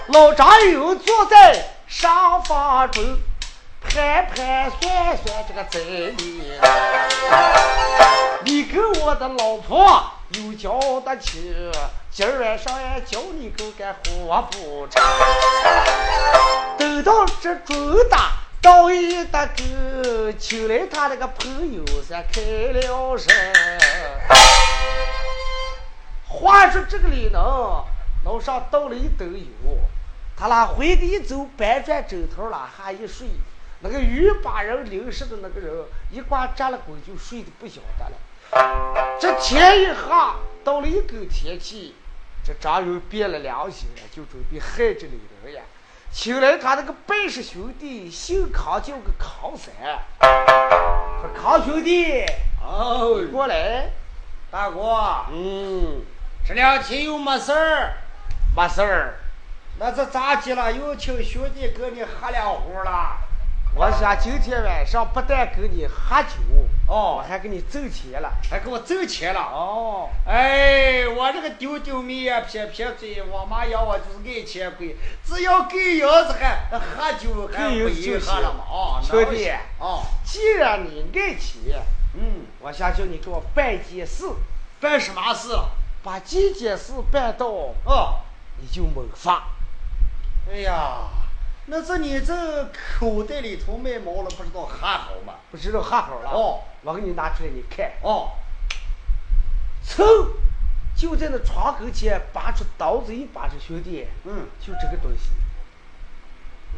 [0.07, 3.03] 老张勇坐在沙发中。
[3.89, 6.53] 盘盘算算这个在理，
[8.45, 11.43] 你跟我的老婆有交的情，
[12.11, 15.03] 今儿晚上也叫你够干活不成。
[16.77, 22.41] 等到这中大到一大个，请来他那个朋友才开
[22.73, 23.35] 了声。
[26.29, 27.43] 话说这个里能
[28.25, 29.79] 楼上倒了一斗油，
[30.37, 33.27] 他那回去一走，搬转枕头了，还一睡。
[33.81, 35.73] 那个鱼把人淋湿的那个人，
[36.11, 39.19] 一挂扎了鬼就睡得不晓得了。
[39.21, 40.13] 这天一黑，
[40.65, 41.95] 到了一个天气，
[42.45, 45.63] 这张勇变了良心了，就准备害这李人呀。
[46.11, 49.73] 请来他那个拜师兄弟，姓康，叫个康三。
[51.21, 52.25] 说康兄弟，
[52.61, 53.91] 哦，过来，
[54.51, 56.03] 大哥，嗯，
[56.45, 57.93] 这两天又没事儿，
[58.57, 59.21] 没事儿。
[59.79, 60.73] 那这咋的了？
[60.73, 63.28] 又请兄弟跟你喝两壶了？
[63.75, 66.39] 我想今天晚上不但跟你喝酒，
[66.89, 81.81] 哦，我还给你挣钱了，还给我挣钱了，哦，哎，我这个丢丢面呀，撇撇嘴，我妈养我就是爱钱鬼，只要给银子还喝酒还不遗憾了嘛， 哦，兄弟，哦，既然你爱钱，
[82.15, 84.25] 嗯，我想叫你给我办件事，
[84.81, 85.51] 办什么事？
[86.03, 87.47] 把这件事办到，
[87.85, 88.21] 哦，
[88.61, 89.45] 你就猛发。
[90.51, 91.03] 哎呀，
[91.71, 92.67] 那这你这
[92.99, 95.35] 口袋里头卖毛了，不知道还好吗？
[95.51, 96.31] 不知道还好了。
[96.31, 97.93] 哦，我给你拿出来，你看。
[98.01, 98.31] 哦，
[99.85, 100.31] 噌，
[100.97, 105.31] 就在那床跟前拔出刀子一把，这兄弟，嗯，就这个东西。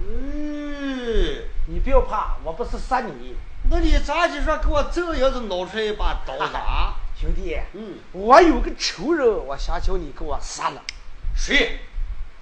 [0.03, 3.37] 嗯，你不要怕，我不是杀你。
[3.71, 6.97] 那你咋就说给我这样子拿出来一把刀子啊？
[7.15, 10.83] 兄弟，嗯，我有个仇人，我想叫你给我杀了。
[11.37, 11.79] 谁？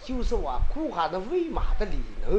[0.08, 2.30] 就是我雇下的喂马的李能，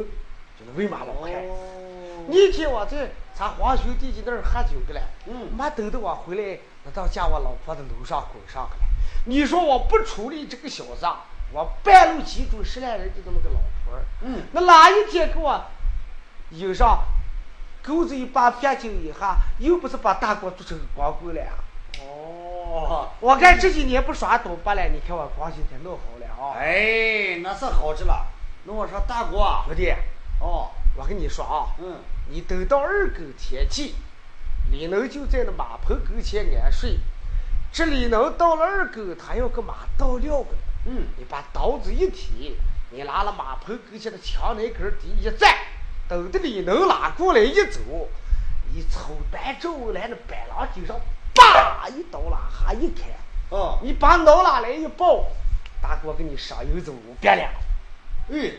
[0.58, 1.32] 就是喂马老汉。
[1.46, 8.86] 哦，那天我在咱黄兄弟家那儿喝酒去了，嗯没等到我回来，我到家我老婆的楼上滚上去了。
[9.26, 11.06] 你说我不处理这个小子，
[11.52, 15.64] 我半路其中十来人就这么个老婆儿，嗯，那哪一天给我
[16.50, 17.04] 引上
[17.84, 21.52] 钩子一把撇酒一下，又不是把大锅做成光棍了呀？
[22.02, 26.56] 哦，我看这几年不耍赌博了，你看我光现在弄好了啊！
[26.56, 28.26] 哎，那是好着了。
[28.64, 29.92] 那我说大哥啊，兄弟，
[30.40, 31.98] 哦，我跟你说啊，嗯，
[32.30, 33.94] 你等到二更天气，
[34.70, 36.98] 李能就在那马棚跟前安睡。
[37.70, 40.58] 这李能到了二更，他要给马倒料个呢。
[40.86, 42.56] 嗯，你把刀子一提，
[42.88, 45.54] 你拿了马棚跟前的墙那根儿底一站，
[46.08, 48.08] 等着李能拉过来一走，
[48.72, 50.98] 你瞅白周来那板廊顶上，
[51.34, 53.10] 叭一刀拉哈一砍，
[53.50, 55.26] 哦，你把脑拉来一抱，
[55.82, 57.50] 大哥给你赏油子五百两，
[58.30, 58.52] 哎，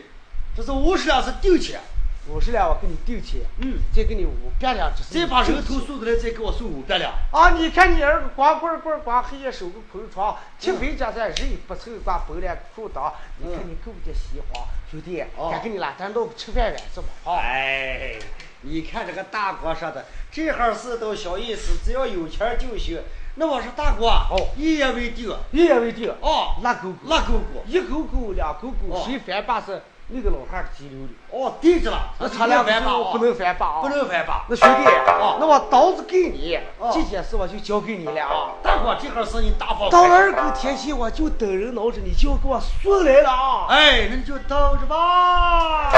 [0.56, 1.80] 这是五十两是丢钱，
[2.28, 7.12] 五十两我给你丢钱，嗯，再给你五百两，这是再把人头送过来，再给我送五百两。
[7.30, 7.50] 啊！
[7.50, 17.38] 你看你儿子光棍棍光黑夜守个空床，天回家在人不凑光白脸裤裆，你看你够不得喜欢，兄弟，哦该给你了，咱弄个吃饭了，是吧，啊！
[17.38, 18.18] 哎，
[18.62, 23.00] 你看这个大哥说的，这行事都小意思，只要有钱就行。
[23.34, 25.34] 那我说大哥，哦一言为定。
[25.52, 27.62] 一言为定，哦，拉勾勾，拉勾勾。
[27.66, 31.08] 一勾勾，两勾勾，哦谁翻把是那个老汉儿急溜溜。
[31.30, 33.80] 哦，对着了，那他俩翻吧，不能翻把啊！
[33.80, 34.44] 不能翻吧。
[34.50, 38.52] 那兄弟，哦那我刀子给你，哦这件事我就交给你了啊！
[38.62, 39.88] 大哥，这行事你大方。
[39.88, 43.66] 到了二更天气，我就等人闹着，你就要给我送来了啊！
[43.70, 45.92] 哎，那你就等着吧。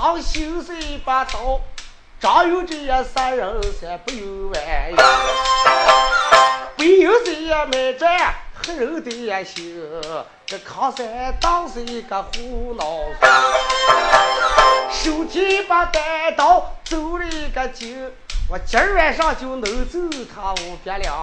[0.00, 1.60] 砂糖心是一把刀，
[2.18, 4.62] 张有这样杀人三不有完
[4.96, 4.96] 呀。
[6.78, 9.78] 没有这样买战黑人的呀心，
[10.46, 12.82] 这康山当是一个胡闹
[14.90, 18.10] 手提把单刀走了一个劲，
[18.48, 19.98] 我今儿晚上就能走
[20.34, 21.14] 他五百两。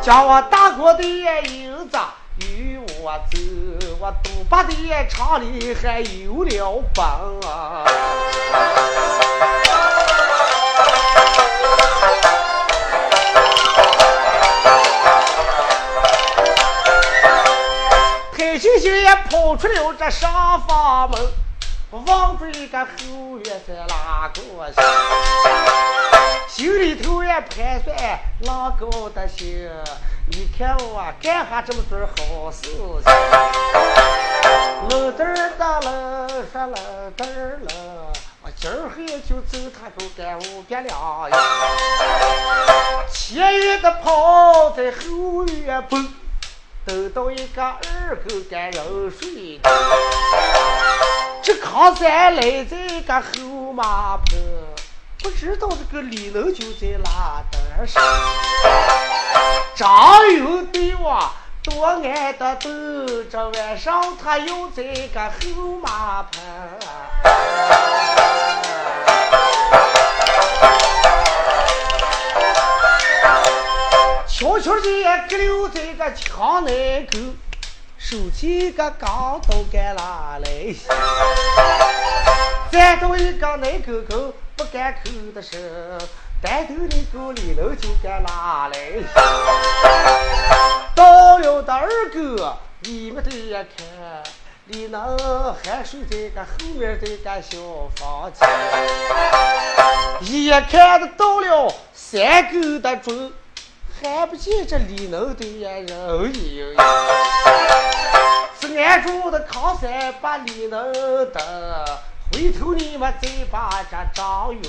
[0.00, 1.98] 将我大哥的银子
[2.40, 3.38] 与我走，
[4.00, 4.74] 我赌把的
[5.08, 7.04] 厂里还有了本
[7.48, 7.84] 啊！
[18.36, 21.20] 太星星也跑出了这上房门，
[22.06, 24.40] 望着一个后院在哪个
[24.72, 24.84] 心，
[26.48, 27.96] 心里头也盘算
[28.42, 29.68] 啷个的行。
[30.30, 33.04] 你看我干下这么点好事情，
[34.90, 36.74] 冷嘚儿的冷，说冷
[37.16, 37.68] 嘚儿冷，
[38.42, 40.90] 我今儿黑就走他给我干五百两
[41.30, 41.36] 呀。
[43.10, 46.08] 前院的跑在后院蹦。
[46.84, 49.60] 等到一个二狗干人睡，
[51.42, 54.38] 这康山来在一个后马棚，
[55.20, 58.02] 不知道这个李能就在哪点上。
[59.74, 61.28] 张有对我
[61.62, 66.40] 多爱的等着晚上他又在个后马棚。
[74.28, 77.18] 悄悄地搁留在个墙内口，
[77.98, 80.74] 手提个钢刀干哪来？
[82.70, 85.56] 站到一个内沟口不敢口的声，
[86.42, 88.76] 单头的沟里头就敢拉来？
[90.96, 93.86] 到了的二狗，你们都也看，
[94.66, 95.16] 李能
[95.64, 97.56] 还睡在个后面这个小
[97.94, 98.48] 房间，
[100.44, 103.30] 眼看的到了三更的钟。
[104.00, 105.88] 看不见这里能的呀人
[106.34, 106.74] 影，
[108.60, 110.92] 是俺住的康山把里能
[111.32, 112.00] 的
[112.32, 114.62] 回头你们再把这张云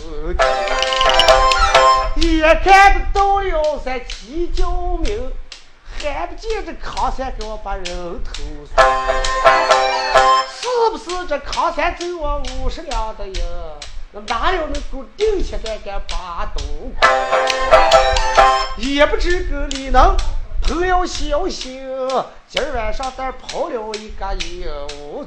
[2.16, 5.32] 一看不到了三七九名，
[6.00, 7.86] 还不见这康三给我把人
[8.24, 8.42] 头
[8.74, 8.88] 算，
[10.50, 13.42] 是不是这康三走我五十两的银？
[14.12, 16.64] 那哪有能够顶起来个八斗
[18.78, 20.18] 也不知个李能
[20.62, 21.88] 朋友小心，
[22.48, 25.26] 今儿晚上咱跑了一个业务。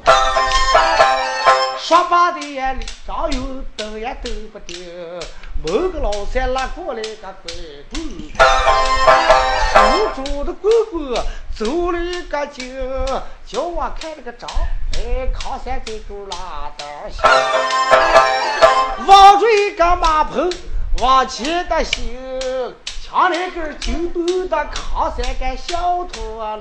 [1.84, 3.42] 说罢的眼里张油
[3.76, 4.78] 灯也灯不定，
[5.64, 7.52] 某个老三拉过来个拐
[7.90, 8.00] 棍，
[9.74, 9.74] 手
[10.14, 11.12] 中的棍棍
[11.58, 12.72] 走了一个劲，
[13.44, 14.48] 叫我开了个张，
[14.94, 17.20] 哎，康三在这拉道行。
[19.08, 20.48] 望着一个马棚，
[21.00, 26.58] 往前的行，抢来根金豆的扛三个小陀螺。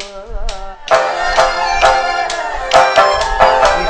[3.78, 3.86] 你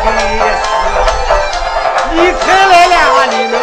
[2.14, 3.58] 你才来了，你呢？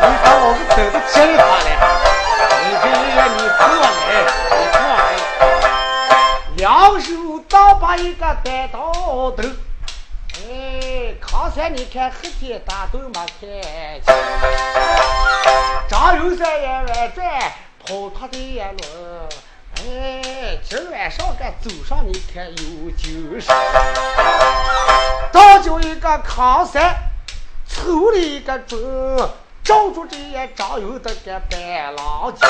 [0.00, 1.68] 你看我们走的真快了。
[2.64, 2.84] 你看
[3.36, 3.86] 你过来，
[4.54, 5.00] 你过来，
[6.56, 7.06] 两手
[7.48, 8.92] 倒把一个单刀
[9.32, 9.42] 头。
[10.48, 14.02] 哎，康三，你看黑天大都没看见，
[15.88, 17.26] 张有三也乱转，
[17.84, 18.78] 跑他的一轮。
[19.80, 23.50] 哎，今晚上该走上，你看有酒事。
[25.30, 26.96] 倒叫一个康三，
[27.68, 28.78] 抽了一个钟，
[29.62, 32.48] 照住这也张有的个白狼精，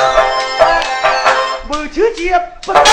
[1.69, 2.85] 没听见不打。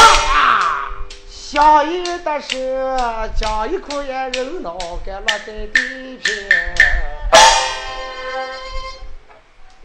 [1.30, 2.98] 相依的是
[3.38, 6.50] 将一口烟人脑给落在地平。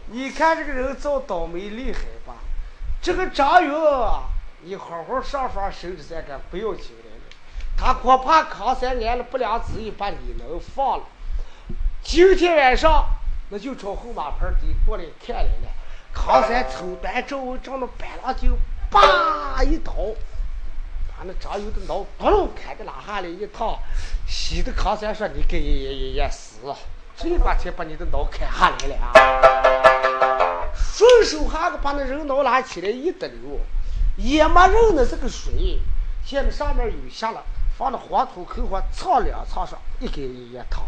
[0.07, 2.33] 你看这个人造倒霉厉害吧？
[3.01, 3.71] 这个张云，
[4.63, 7.11] 你好好上上收拾三个，不要紧了。
[7.77, 11.03] 他恐怕扛三年了不良旨意，把你能放了。
[12.03, 13.05] 今天晚上，
[13.49, 15.69] 那就朝后马棚底过来看来了。
[16.13, 18.57] 康三抽端周围正那板了就
[18.89, 19.93] 叭一刀。
[21.07, 23.77] 把那张油的脑咚隆开的拉下来一趟，
[24.27, 26.57] 喜的康三说：“你给也也也死，
[27.15, 33.59] 这把才把你的脑砍下来了啊！”顺手还个把那人脑拉起来一得溜，
[34.17, 35.79] 也没人那是个水，
[36.25, 37.43] 现在上面有下了，
[37.77, 40.83] 放那黄土口上擦两擦上，一给一趟，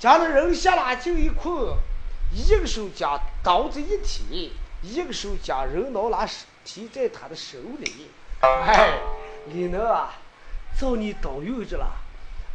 [0.00, 1.76] 将那人下来就一捆，
[2.32, 6.26] 一个手将刀子一提，一个手将人脑拿
[6.64, 8.10] 提在他的手里。
[8.40, 8.94] 哎，
[9.52, 10.14] 李能啊，
[10.80, 11.86] 找你当友子了。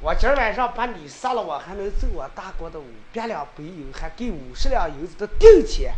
[0.01, 5.93] 我今儿晚上把你杀了，我还能走我大哥的五百两白银，还给五十两银子的定钱。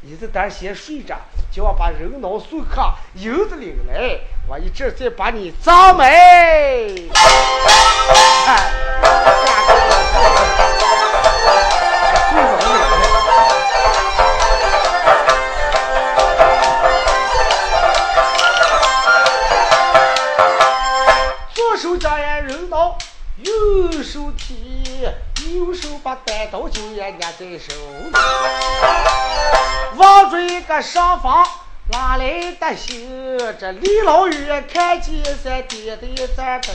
[0.00, 1.14] 你这等先睡着，
[1.52, 4.18] 叫我把人脑送炕，银子领来，
[4.48, 7.10] 我一阵再把你砸没。
[23.46, 25.06] 右手提，
[25.44, 27.72] 右手把单刀就也捏在手
[28.04, 28.12] 里，
[29.96, 31.46] 望着一个上方
[31.92, 36.74] 拉来的信，这李老远看见三点的盏灯，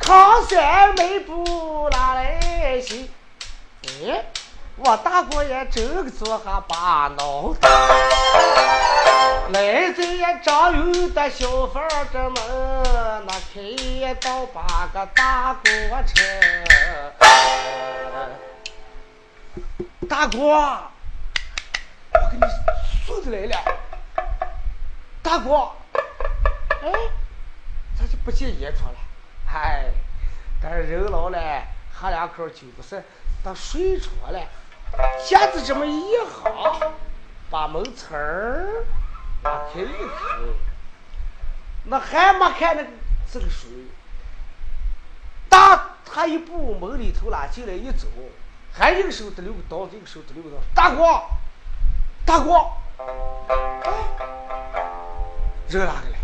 [0.00, 3.10] 康三迈步拉来信，
[4.08, 4.24] 哎。
[4.84, 7.68] 我大过爷这个坐下把脑袋，
[9.52, 15.62] 来在张油的小房这门，那开到八个大锅
[16.02, 16.20] 车。
[20.08, 22.42] 大哥，我给你
[23.06, 23.56] 送的来了。
[25.22, 25.70] 大哥，
[26.82, 26.90] 哎，
[27.96, 28.98] 咋就不见烟囱了？
[29.46, 29.84] 嗨，
[30.60, 31.38] 但是人老了，
[31.94, 33.00] 喝两口酒不是，
[33.44, 34.40] 他睡着了。
[35.18, 36.92] 瞎子这么一行，
[37.50, 38.84] 把门层儿
[39.42, 40.18] 拉开一口，
[41.84, 42.88] 那还没看那个
[43.32, 43.70] 这个水，
[45.48, 48.06] 打他一步门里头啦进来一走，
[48.72, 50.56] 还一个手得溜个刀，一个手得溜个刀。
[50.74, 51.22] 大哥，
[52.26, 52.52] 大哥，
[55.68, 56.18] 人哪个来？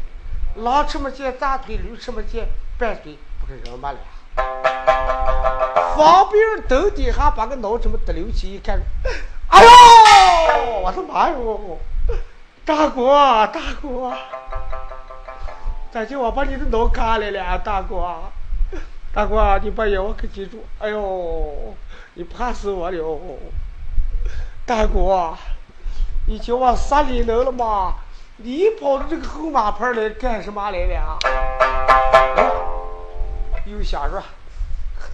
[0.56, 2.48] 狼吃没见大腿，驴吃没见
[2.78, 3.98] 半腿，不给人嘛了？
[5.98, 8.80] 房边灯底下把个脑什么得流起一看，
[9.48, 9.68] 哎呦，
[10.80, 11.76] 我的妈哟！
[12.64, 13.10] 大哥，
[13.48, 14.12] 大哥，
[15.90, 18.14] 咋就我把你的脑砍来了，大哥，
[19.12, 21.74] 大哥，你把药可记住，哎呦，
[22.14, 23.20] 你怕死我了，
[24.64, 25.34] 大哥，
[26.28, 27.94] 你叫我杀你能了吗？
[28.36, 31.18] 你跑到这个后马棚来干什么来了？
[33.66, 34.22] 又瞎说，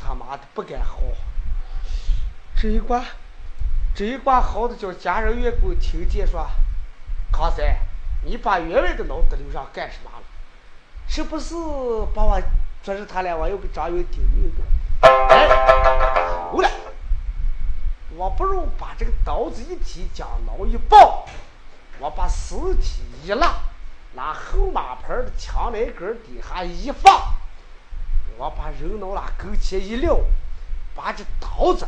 [0.05, 0.99] 他妈的不敢好。
[2.55, 3.03] 这一关，
[3.95, 6.47] 这一关好的叫家人员工听见说，
[7.33, 7.77] 康三，
[8.23, 10.23] 你把员外的脑袋留上干什么了？
[11.09, 11.55] 是不是
[12.15, 12.41] 把我
[12.83, 13.35] 捉着他俩？
[13.35, 15.09] 我要给张云顶一个。
[15.09, 15.49] 哎，
[16.51, 16.71] 好了，
[18.17, 21.27] 我不如把这个刀子一提，将脑一抱，
[21.99, 23.55] 我把尸体一拉，
[24.15, 27.35] 拿后马棚的墙栏根底下一放，
[28.37, 30.19] 我把人脑拉跟前一撂，
[30.95, 31.87] 把这刀子。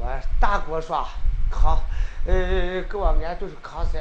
[0.00, 1.06] 我大哥说
[1.50, 1.78] ：“康，
[2.26, 4.00] 呃，给我安顿是康三，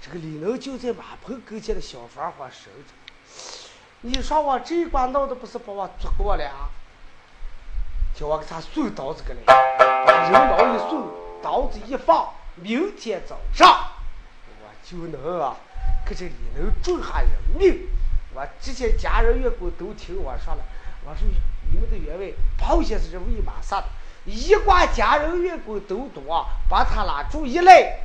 [0.00, 2.94] 这个李能就在马棚跟前的小房房守着。
[4.02, 6.44] 你说我这一关闹的不是把我捉过了？
[8.14, 9.42] 叫我给他送刀子过来，
[10.06, 11.08] 把人脑一送，
[11.42, 13.90] 刀子一放，明天早上
[14.60, 15.56] 我就能啊，
[16.04, 17.88] 给这李能种下人命。
[18.34, 20.62] 我这些家人员工都听我说了，
[21.04, 21.28] 我说
[21.70, 23.86] 你们的员外保险是为嘛啥的？”
[24.24, 27.98] 一挂家人员工都多，把他拉住一来，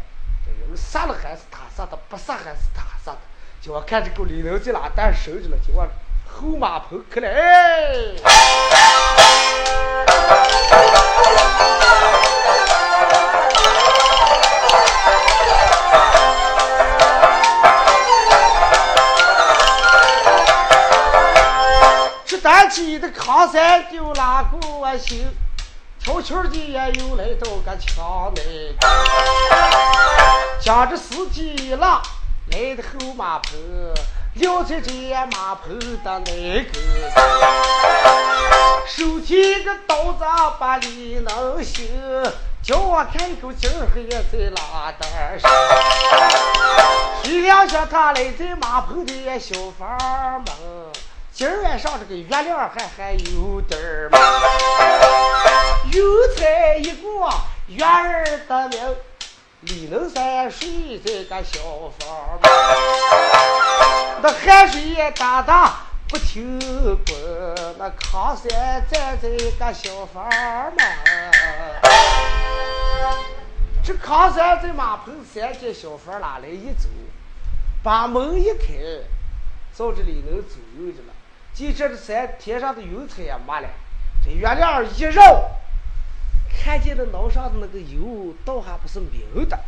[0.44, 3.20] 这人杀了还是他杀的，不杀还是他杀的。
[3.62, 5.88] 就我看这个李能在哪单收着了，就往
[6.26, 7.30] 后马棚去了。
[7.30, 8.16] 哎，
[22.38, 25.28] 这单起的扛山就拉过我心。
[26.00, 28.76] 悄悄的也又来到个墙内，
[30.62, 32.00] 将这司机拉
[32.52, 33.58] 来的后马棚，
[34.36, 34.92] 撂在这
[35.32, 36.80] 马棚的那个，
[38.86, 40.24] 手提个刀子
[40.60, 41.90] 把里能行，
[42.62, 45.52] 叫我看口今儿黑也在拉单上，
[47.24, 49.90] 谁料想他来在马棚的小房
[50.46, 50.46] 门。
[51.38, 54.18] 今儿晚上这个月亮还还有点儿嘛，
[55.94, 57.00] 有才一个
[57.68, 58.96] 月儿的命，
[59.62, 61.60] 李能山睡在个小
[62.00, 62.10] 房
[62.42, 62.50] 嘛，
[64.24, 65.76] 那汗水也哒哒
[66.10, 66.58] 不停
[67.06, 67.06] 滚，
[67.78, 68.50] 那康三
[68.90, 70.88] 站在个小房门，
[73.84, 76.90] 这康三在马棚三间小房哪来一走，
[77.84, 78.74] 把门一开，
[79.78, 81.14] 照着李能左右去了。
[81.54, 83.70] 就这的山天上的云彩也没了，
[84.24, 85.50] 这月亮一绕，
[86.64, 89.60] 看见的脑上的那个油倒还不是明的。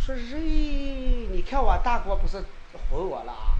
[0.00, 2.44] 说是，你看我大哥不是
[2.88, 3.58] 哄我了啊？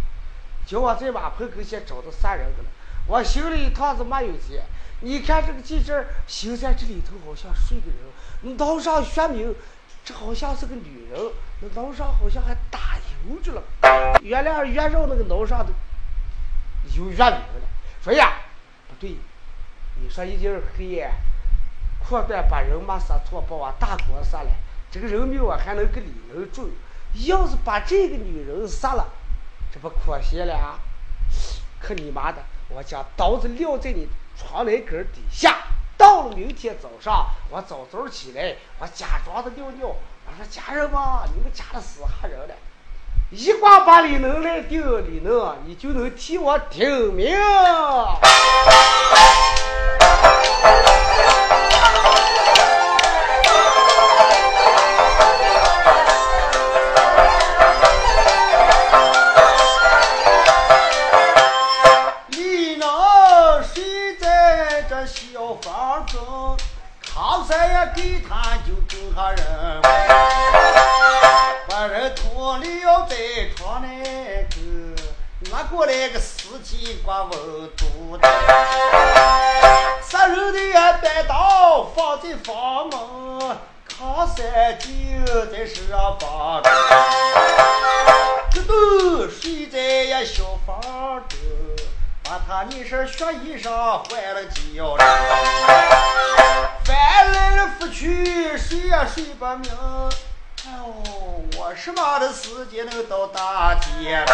[0.65, 2.69] 叫我在马棚跟前找到啥人的了？
[3.09, 4.63] 我行了一趟子没有见。
[5.01, 9.55] 你看这个记者，行在这里头好像睡个人，脑上学明，
[10.05, 11.21] 这好像是个女人，
[11.61, 13.63] 那脑上好像还打油去了。
[14.23, 15.73] 月亮越绕那个脑上的。
[16.95, 17.69] 有原名了，
[18.03, 18.41] 说呀，
[18.89, 19.17] 不对，
[20.01, 21.11] 你说一儿黑夜，
[21.99, 24.51] 扩断把人马杀错，把我大哥杀了，
[24.91, 26.71] 这个人命我还能给你能住。
[27.27, 29.09] 要是把这个女人杀了，
[29.73, 30.79] 这不可惜了啊！
[31.81, 34.07] 可你妈的，我将刀子撂在你
[34.37, 35.65] 床栏根底下。
[35.97, 39.89] 到了明天早上，我早早起来，我假装的尿尿。
[39.89, 41.01] 我说家人们，
[41.35, 42.55] 你们家里死啥人了？
[43.31, 47.37] 一挂把李能来定，你能，你就能替我听命。
[62.29, 62.89] 你能
[63.75, 66.57] 睡在这小房中，
[67.13, 70.66] 康三也给他就救下人。
[73.55, 73.89] 床那
[74.45, 74.57] 个
[75.51, 77.31] 拿过来个司机挂温
[77.77, 78.27] 度的，
[80.03, 85.23] 杀人的也带刀放在房门，扛三斤
[85.53, 86.71] 在身上绑着，
[88.51, 90.81] 这都睡在呀小房
[91.29, 91.39] 中，
[92.25, 95.05] 把他那身血衣裳换了脚了，
[96.85, 99.71] 翻来覆去睡也睡不明。
[100.69, 100.83] 哎呦，
[101.57, 104.25] 我什么的时间能到大街？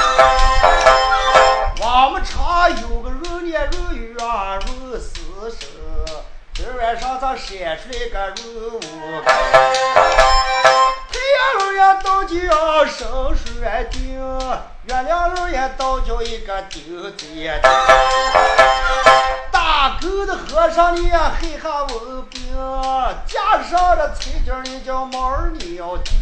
[1.78, 4.14] 我们厂有个如年如月
[4.66, 5.20] 如死
[5.50, 5.68] 生，
[6.54, 8.36] 今晚上咱闪出来个人
[8.72, 8.80] 物。
[11.10, 13.44] 太阳人也倒叫升水
[13.90, 14.16] 定，
[14.86, 17.60] 月亮人也倒叫一个顶天。
[20.00, 26.12] 哥的和尚你呀、啊，黑哈我哥，加上这崔军你叫毛儿你要接。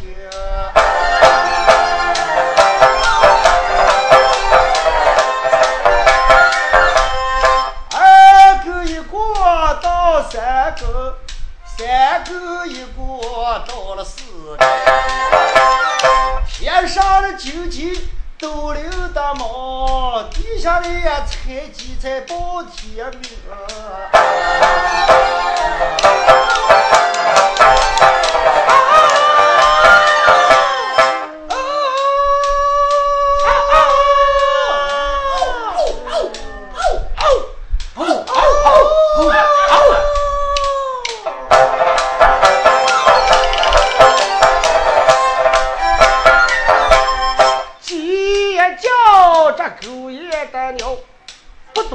[7.93, 9.35] 二哥一过
[9.83, 11.19] 到三哥，
[11.65, 14.23] 三哥一过到了四
[14.57, 14.57] 哥，
[16.47, 18.09] 天上的九级。
[18.41, 23.29] 都留的毛地下来呀，采几采宝天米。
[23.51, 23.53] 啊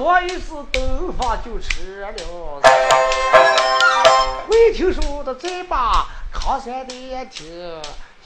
[0.05, 2.11] 多一时，东方就吃了。
[4.47, 7.47] 没听说的，再把靠山的也听，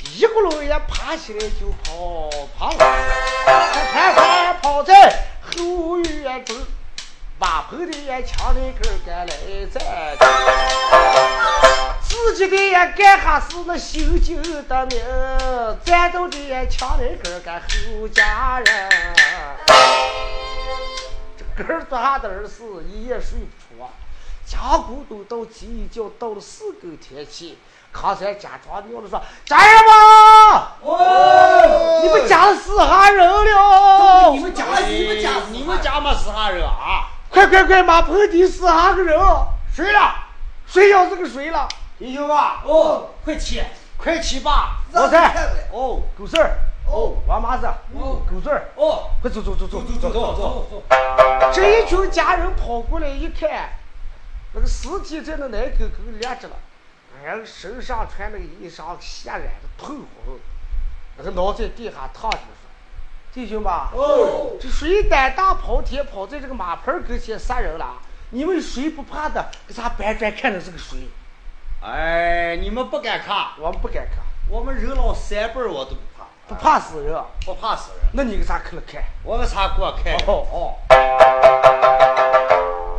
[0.03, 6.53] 一咕噜也爬起来就跑，跑，快快跑在后院中，
[7.39, 9.33] 马棚的也抢了根干来
[9.71, 10.17] 在，
[12.01, 14.99] 自己的也干哈是那修旧的命，
[15.85, 18.89] 战斗的也抢了根干后家人。
[21.63, 23.89] 根儿坐下的儿是一夜睡不着，
[24.45, 27.57] 家姑都到鸡一觉，到了四更天起，
[27.91, 29.93] 康山假装尿了说：“家人们，
[30.81, 34.31] 哦，你们家死哈人了？
[34.31, 37.09] 你们家你们家你们家没死哈人啊？
[37.29, 39.19] 快快快，马棚底死哈个人？
[39.75, 40.15] 睡了，
[40.65, 43.61] 睡觉这个睡了，弟兄们，哦，快起，
[43.97, 45.33] 快起吧，老三，
[45.73, 46.57] 哦，狗事儿。
[46.91, 51.51] 哦，王麻子，哦，狗嘴儿，哦，快走走走走走走走走走。
[51.53, 53.69] 这一群家人跑过来一看，
[54.53, 56.55] 那个尸体在那奶沟沟立着了，
[57.23, 60.39] 哎，身上穿那个衣裳血染的通红，
[61.17, 62.69] 那个脑在地下躺着说
[63.31, 67.97] ：“弟兄们，哦，这谁胆大跑天跑在这个马棚跟前杀人了？
[68.31, 69.51] 你们谁不怕的？
[69.67, 71.07] 给咱搬砖看的是个谁？
[71.83, 74.17] 哎，你们不敢看，我们不敢看，
[74.49, 76.01] 我们人老三辈我都不。
[76.49, 77.99] 不怕死人，不怕死人。
[78.13, 79.03] 那你给啥去了看？
[79.23, 80.15] 我给啥过看？
[80.25, 80.73] 哦哦。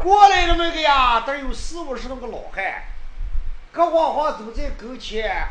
[0.05, 2.85] 过来了那个呀，这有四五十那个老汉，
[3.73, 5.49] 各晃晃走在跟前，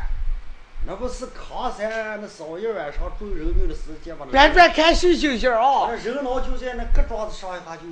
[0.86, 4.24] 那不是扛山那少一晚上救人命的时间吗？
[4.32, 5.88] 边边看细星星啊！
[5.90, 7.82] 那人脑就在那个桩子上一下就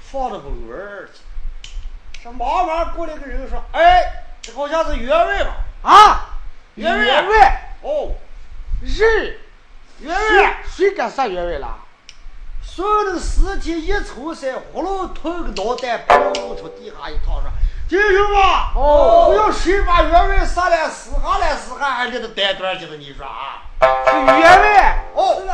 [0.00, 1.10] 放了不稳儿。
[2.22, 6.38] 这慢慢过来个人说：“哎，这好像是员外吧？”啊，
[6.76, 6.96] 员
[7.28, 8.12] 外哦。
[8.80, 9.36] 人，
[10.00, 11.78] 员外，谁敢杀员外了？
[12.62, 17.50] 所有那个尸体一抽身，呼噜吞个脑袋，砰出地下一趟说
[17.88, 18.40] ：“弟兄们，
[18.74, 23.62] 哦，不要谁把员外杀了，死下来死下还在那单端去了，你说啊？
[23.80, 25.52] 是员外，哦，是的，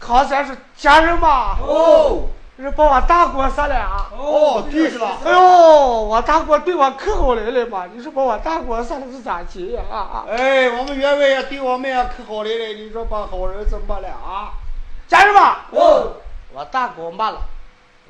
[0.00, 1.58] 康山是家人嘛？
[1.60, 2.30] 哦。
[2.64, 4.10] 是把我大哥杀了啊！
[4.16, 5.18] 哦，对是吧。
[5.24, 7.86] 哎呦，我大哥对我可好来了嘛！
[7.94, 9.82] 你说把我大哥杀了是咋急呀？
[9.90, 12.66] 啊哎，我们员外也对我们也可好来了。
[12.74, 14.52] 你说把好人怎么了啊？
[15.06, 16.14] 家人们，哦，
[16.52, 17.38] 我大哥骂了，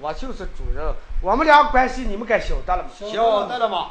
[0.00, 2.88] 我就是主人，我们俩关系你们该晓得了吗？
[2.98, 3.88] 晓得了吗？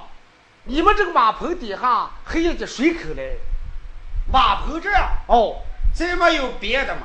[0.63, 3.37] 你们这个马棚底下黑夜的水口嘞？
[4.31, 4.89] 马棚这？
[5.27, 5.57] 哦，
[5.95, 7.01] 这没有别的嘛？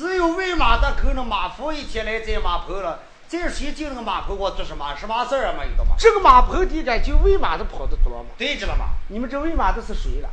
[0.00, 4.96] 只有喂马的可能马夫一天来在马棚了，这谁进那个马棚我做什么？
[4.96, 5.54] 什么事儿啊？
[5.58, 5.94] 没有的嘛？
[5.98, 8.30] 这个马棚地点就喂马的跑的多嘛？
[8.38, 8.86] 对着了嘛？
[9.08, 10.30] 你们这喂马的是谁了？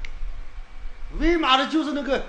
[1.19, 2.27] 喂马的就是那个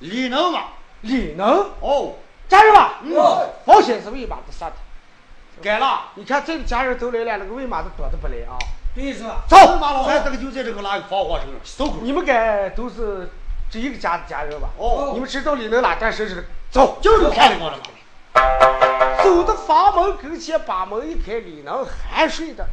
[0.00, 0.64] 李能嘛？
[1.02, 1.46] 李能？
[1.78, 2.14] 哦，
[2.48, 4.74] 家人们，嗯，保险是喂马的杀的。
[5.62, 8.58] 改了，你看这个家人都来了，那个喂马的躲着不来啊。
[8.96, 9.44] 对是吧？
[9.48, 12.00] 走，马老汉这个就在这个那个防火城。
[12.02, 13.30] 你们该都是
[13.70, 14.70] 这一个家的家人吧？
[14.76, 16.44] 哦，你们知道李能哪段身世的？
[16.74, 17.78] 走，就是看的我了。
[19.22, 22.66] 走到房门跟前，把门一开，李能还睡的。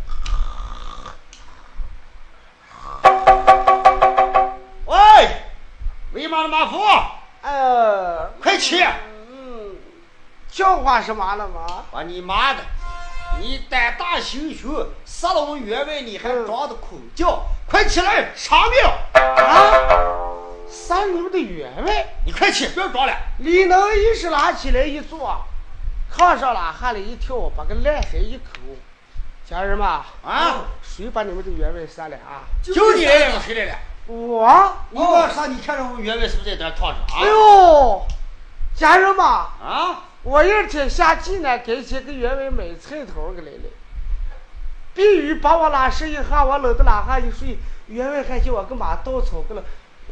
[4.87, 4.97] 喂，
[6.13, 6.79] 喂马的马夫，
[7.43, 8.83] 呃，快起！
[9.29, 9.75] 嗯，
[10.49, 11.83] 叫唤什么了吗？
[11.91, 12.61] 把你妈的！
[13.39, 14.67] 你胆大心虚，
[15.05, 17.43] 杀了我们员外，你还装的苦叫！
[17.69, 18.83] 快起来偿命！
[19.13, 19.61] 啊！
[20.71, 22.15] 杀你们的员外！
[22.25, 23.13] 你快起，不要装了！
[23.39, 25.43] 李能一时拿起来一坐，
[26.15, 28.53] 炕上了，吓了一跳，把个烂海一口。
[29.45, 32.47] 家人们啊，谁把你们的员外杀了啊？
[32.63, 33.79] 就你来了，谁来了？
[34.07, 34.77] 我。
[34.91, 37.19] 你晚上你看着我们员外是不是在这躺着啊？
[37.19, 38.05] 哎呦，
[38.73, 40.03] 家人们啊！
[40.23, 43.69] 我一天下济南给钱给员外买菜头给来了，
[44.93, 47.57] 避雨把我拉睡一下，我搂着拉下一睡，
[47.87, 49.61] 员外还叫我干嘛稻草去了。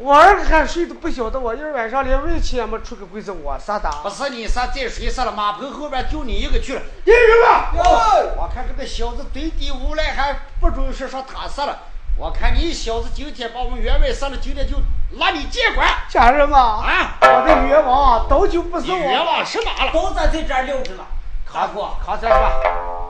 [0.02, 3.91] 我儿子还睡都不晓得，我一晚上连胃气也没出个鬼，子我杀的。
[4.02, 5.32] 不是你杀，在谁杀了？
[5.34, 6.82] 马棚后边就你一个去了。
[7.04, 11.80] 弟兄们，我看这个小子嘴底无赖，还不准是说他杀了。
[12.16, 14.78] 我看你小子今天把我们员外杀了，今天就
[15.18, 17.18] 拉你接管家人们啊！
[17.20, 19.91] 我的冤枉早就不是我冤枉是嘛了？
[19.91, 21.06] 都在这这儿留着了。
[21.45, 22.54] 卡过，卡在是吧？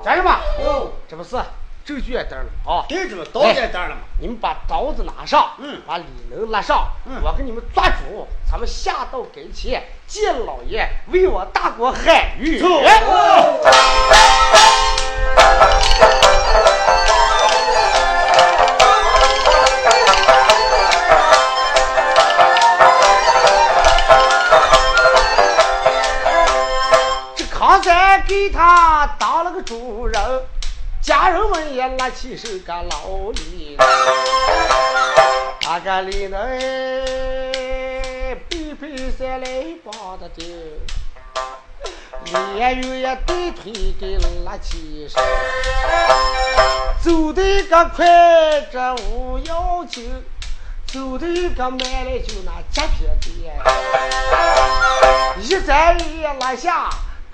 [0.04, 0.34] 家人们，
[0.66, 1.38] 哦，这不是
[1.90, 2.86] 证据也登了啊！
[2.88, 4.02] 对着了，刀在这儿了嘛。
[4.20, 12.60] 你们把刀子拿上，嗯把李能拉上，嗯我给你们抓住，咱们下到跟前见老爷，为我大国喊冤。
[27.36, 30.22] 这康三给他当了个主人，
[31.10, 33.76] 家人们也拉起手干劳力。
[35.64, 36.38] 那个里呢，
[38.48, 39.48] 背背山来
[39.84, 40.44] 帮他的，
[42.54, 45.20] 连又也对腿给拉起身，
[47.02, 48.06] 走的个快，
[48.72, 50.04] 这无要求。
[50.86, 52.82] 走的个慢了就那急
[53.20, 53.26] 撇的，
[55.42, 56.88] 一站一拉下，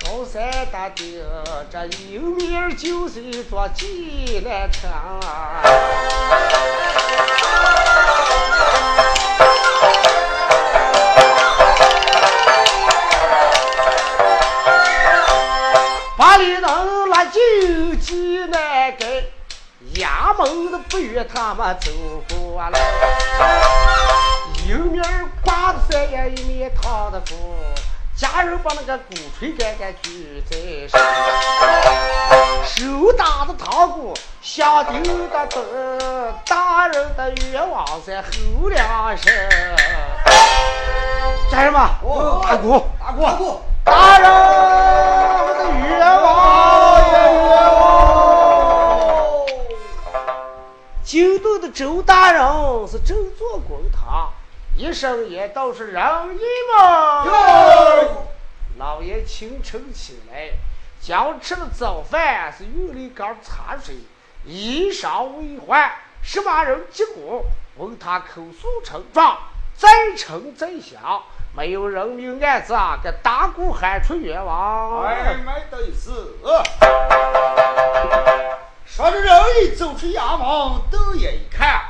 [0.05, 1.19] 高山大顶，
[1.71, 4.87] 这有名就是一座济南城。
[16.15, 19.23] 把里能那就济南根，
[19.95, 21.91] 衙门都不与他们走
[22.29, 22.79] 过来。
[24.69, 27.35] 有名儿挂的山呀，一面烫的鼓，
[28.17, 30.55] 家人把那个鼓槌杆杆举在
[30.87, 30.97] 手，
[32.63, 35.61] 手打的堂鼓响叮当当，
[36.45, 38.29] 大人的愿望在后
[38.69, 39.33] 两声。
[41.51, 44.29] 家人们，哦打鼓，大姑，大姑，大人
[45.57, 47.83] 的愿望呀，愿望。
[51.03, 52.41] 京都的周大人
[52.87, 54.31] 是正坐公堂，
[54.77, 56.03] 一生也都是仁
[56.35, 56.41] 义
[56.73, 57.25] 嘛。
[58.77, 60.49] 老爷清晨起来，
[60.99, 63.95] 将吃了早饭，是用了一缸茶水，
[64.43, 65.89] 衣裳未换。
[66.21, 67.45] 十八人结果，
[67.77, 69.37] 问他口述呈状，
[69.77, 71.23] 再称再详，
[71.55, 75.03] 没有人命案子啊，给大姑喊出冤枉。
[75.05, 76.11] 哎，没得事。
[78.85, 81.81] 说着人一走出衙门，瞪眼一看，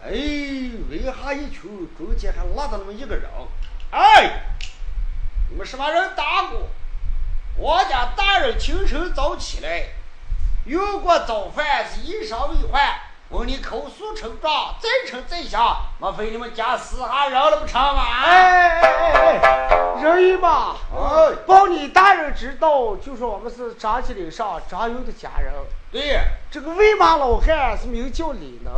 [0.00, 3.28] 哎，围哈一群中间还拉着那么一个人？
[3.90, 4.42] 哎，
[5.50, 6.68] 你们什么人打过，
[7.56, 9.86] 我家大人清晨早起来，
[10.66, 12.80] 用过早饭，是衣裳未换。
[13.30, 18.22] 问你口述呈状，再称再详，莫非你们家死哈人了不成吗？
[18.24, 25.52] 哎哎哎哎，仁义嘛，哎报你大人知道，就说我们是张起岭上张勇的家人。
[25.90, 26.20] 对，
[26.50, 28.72] 这个魏马老汉是名叫李能，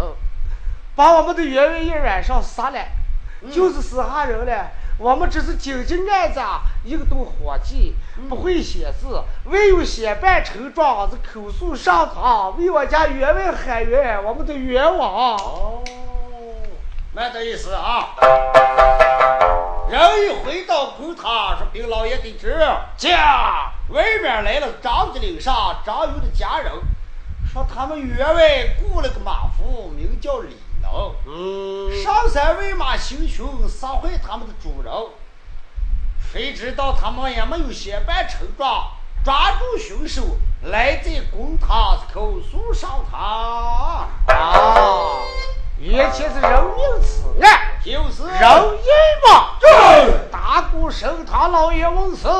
[1.00, 2.78] 把我们的员外一晚上杀了，
[3.50, 4.70] 就是死哈人了。
[4.98, 7.94] 我们只是经济案子啊，一个都伙计，
[8.28, 15.38] 不会写字，唯有写半成状，子口述上堂，为我家员外喊冤，我们的冤枉。
[15.38, 15.82] 哦，
[17.14, 18.10] 没得意思啊。
[19.88, 22.58] 人一回到公堂，说禀老爷得知，
[22.98, 26.70] 驾外面来了张吉岭上张勇的家人，
[27.50, 30.54] 说他们员外雇了个马夫，名叫李
[30.92, 34.92] 能，嗯，上山喂马行凶，杀坏他们的主人。
[36.32, 38.90] 谁知道他们也没有先办成状，
[39.24, 40.22] 抓住凶手，
[40.62, 44.08] 来在公堂口诉上堂。
[44.26, 45.18] 啊，
[45.78, 48.84] 原先是人命此案，就是人命
[49.26, 49.56] 嘛。
[50.30, 52.26] 大鼓升堂，老爷问死。
[52.26, 52.32] 大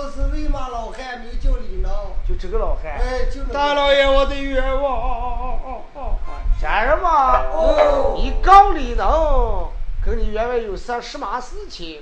[0.00, 1.92] 告的是魏马老汉，名叫李能。
[2.26, 2.92] 就这个老汉。
[2.92, 5.82] 哎，就大老爷，我的冤枉。
[6.58, 7.42] 家人嘛，
[8.16, 9.68] 你告李能，
[10.04, 12.00] 跟你员外有啥什么事情？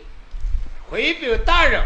[0.90, 1.82] 回禀大人，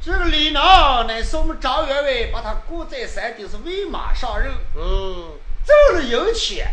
[0.00, 4.52] 这个李能乃是我们张员外把他雇在山顶，是喂马上任。
[4.76, 5.32] 嗯，
[5.64, 6.72] 挣了银钱，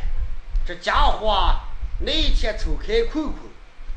[0.65, 1.61] 这家伙啊，
[1.99, 3.35] 那一天抽开困困，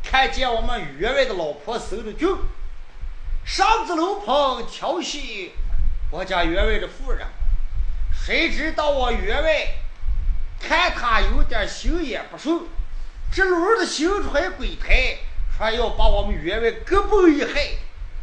[0.05, 2.28] 看见我们员外的老婆受了惊，
[3.47, 5.53] 上至楼棚调戏
[6.11, 7.24] 我家员外的夫人，
[8.12, 9.68] 谁知道我员外？
[10.61, 12.62] 看他有点心眼不顺，
[13.30, 15.18] 这路的行船鬼胎，
[15.57, 17.76] 说要把我们员外各奔一害，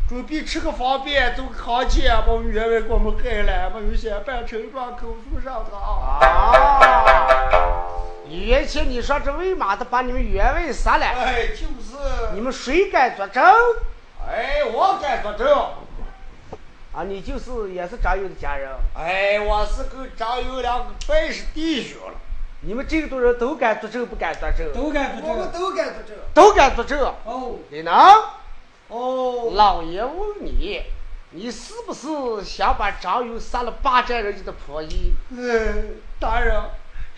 [0.09, 5.77] 准备吃个方便走康健，把我们员外给我们害了，没有先办成状口述上他。
[5.77, 7.27] 啊！
[8.29, 11.05] 原先你说这为嘛的把你们员外杀了？
[11.05, 12.33] 哎，就是。
[12.33, 13.41] 你们谁敢作证？
[14.27, 15.49] 哎，我敢作证。
[16.93, 18.69] 啊，你就是也是张勇的家人？
[18.95, 22.13] 哎，我是跟张勇两个本是弟兄了。
[22.61, 24.71] 你们这么多人都敢作证，不敢作证？
[24.73, 25.29] 都敢作证。
[25.29, 26.17] 我们都敢作证。
[26.33, 27.13] 都敢作证。
[27.25, 27.55] 哦。
[27.69, 27.91] 你呢。
[28.87, 29.51] 哦。
[29.53, 30.83] 老爷问你，
[31.31, 35.13] 你是不是想把张勇杀了霸占人家的婆姨？
[35.31, 36.55] 嗯，大人，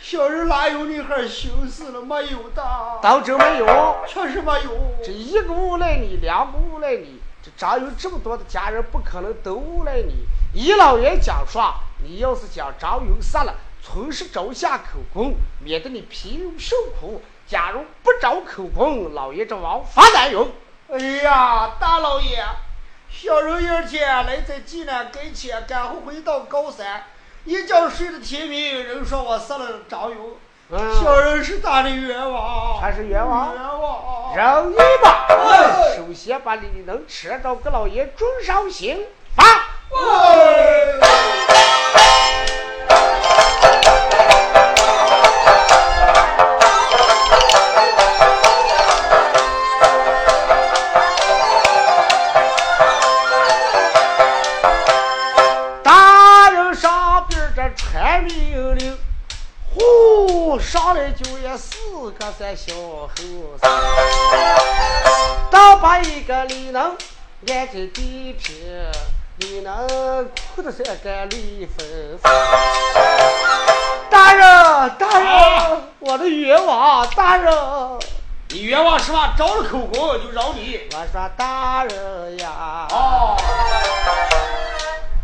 [0.07, 1.99] 小人哪有那哈心思了？
[1.99, 2.63] 没有的。
[3.01, 4.05] 当真没有？
[4.07, 4.69] 确实没有。
[5.03, 7.19] 这一个诬赖你，两个诬赖你。
[7.41, 10.27] 这张勇这么多的家人，不可能都诬赖你。
[10.53, 17.23] 姨老爷讲说，你要是将张勇杀了，从实招下口供，免得你皮肉受苦。
[17.47, 20.51] 假如不招口供，老爷这王法难容。
[20.87, 22.45] 哎呀，大老爷，
[23.09, 27.05] 小人一天来在济南跟前，赶后回到高山，
[27.45, 30.31] 一觉睡到天明，人说我杀了张勇。
[30.99, 35.27] 小人是大的冤枉，他是冤枉，冤枉，容易吧？
[35.95, 38.99] 首先把你能吃到给老爷准上刑
[39.35, 39.43] 罚。
[40.99, 41.04] 大
[60.86, 63.67] 上来就也四个在小猴子，
[65.49, 66.95] 倒把一个李能
[67.47, 68.55] 按在地平，
[69.38, 69.75] 李能
[70.53, 72.31] 哭的是个泪纷纷。
[74.11, 77.51] 大人，大人，我的冤枉，大人，
[78.49, 79.33] 你冤枉是吧？
[79.36, 80.81] 招了口供就饶你。
[80.91, 83.36] 我说大人呀，哦，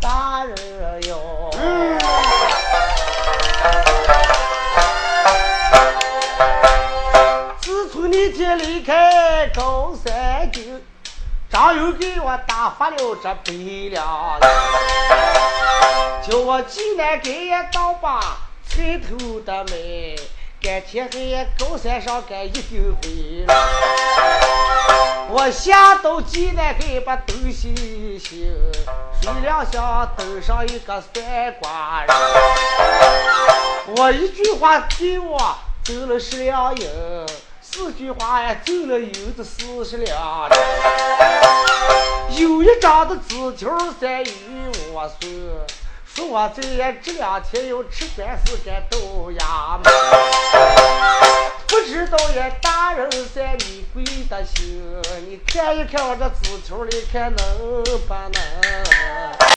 [0.00, 1.50] 大人哟。
[1.52, 1.98] 嗯。
[8.24, 10.80] 那天离开高山顶，
[11.50, 13.52] 张勇给我打发了这百
[13.90, 14.38] 两
[16.22, 19.74] 叫我济南给也倒把菜头的卖，
[20.62, 23.56] 赶天黑高山上赶一定回来。
[25.28, 27.74] 我下到济南给把东西
[28.20, 28.54] 行，
[29.20, 32.16] 睡两下登上一个算卦人，
[33.96, 36.88] 我一句话给我走了十两银。
[37.72, 40.48] 四句话呀，走了有的四十两。
[42.38, 44.28] 有一张的纸条在与
[44.92, 45.66] 我说，
[46.04, 46.62] 说我这
[47.02, 49.80] 这两天要吃三四干豆芽。
[51.66, 54.82] 不知道呀，大人在你贵的心，
[55.26, 59.42] 你看一看我这纸条里，看能不能？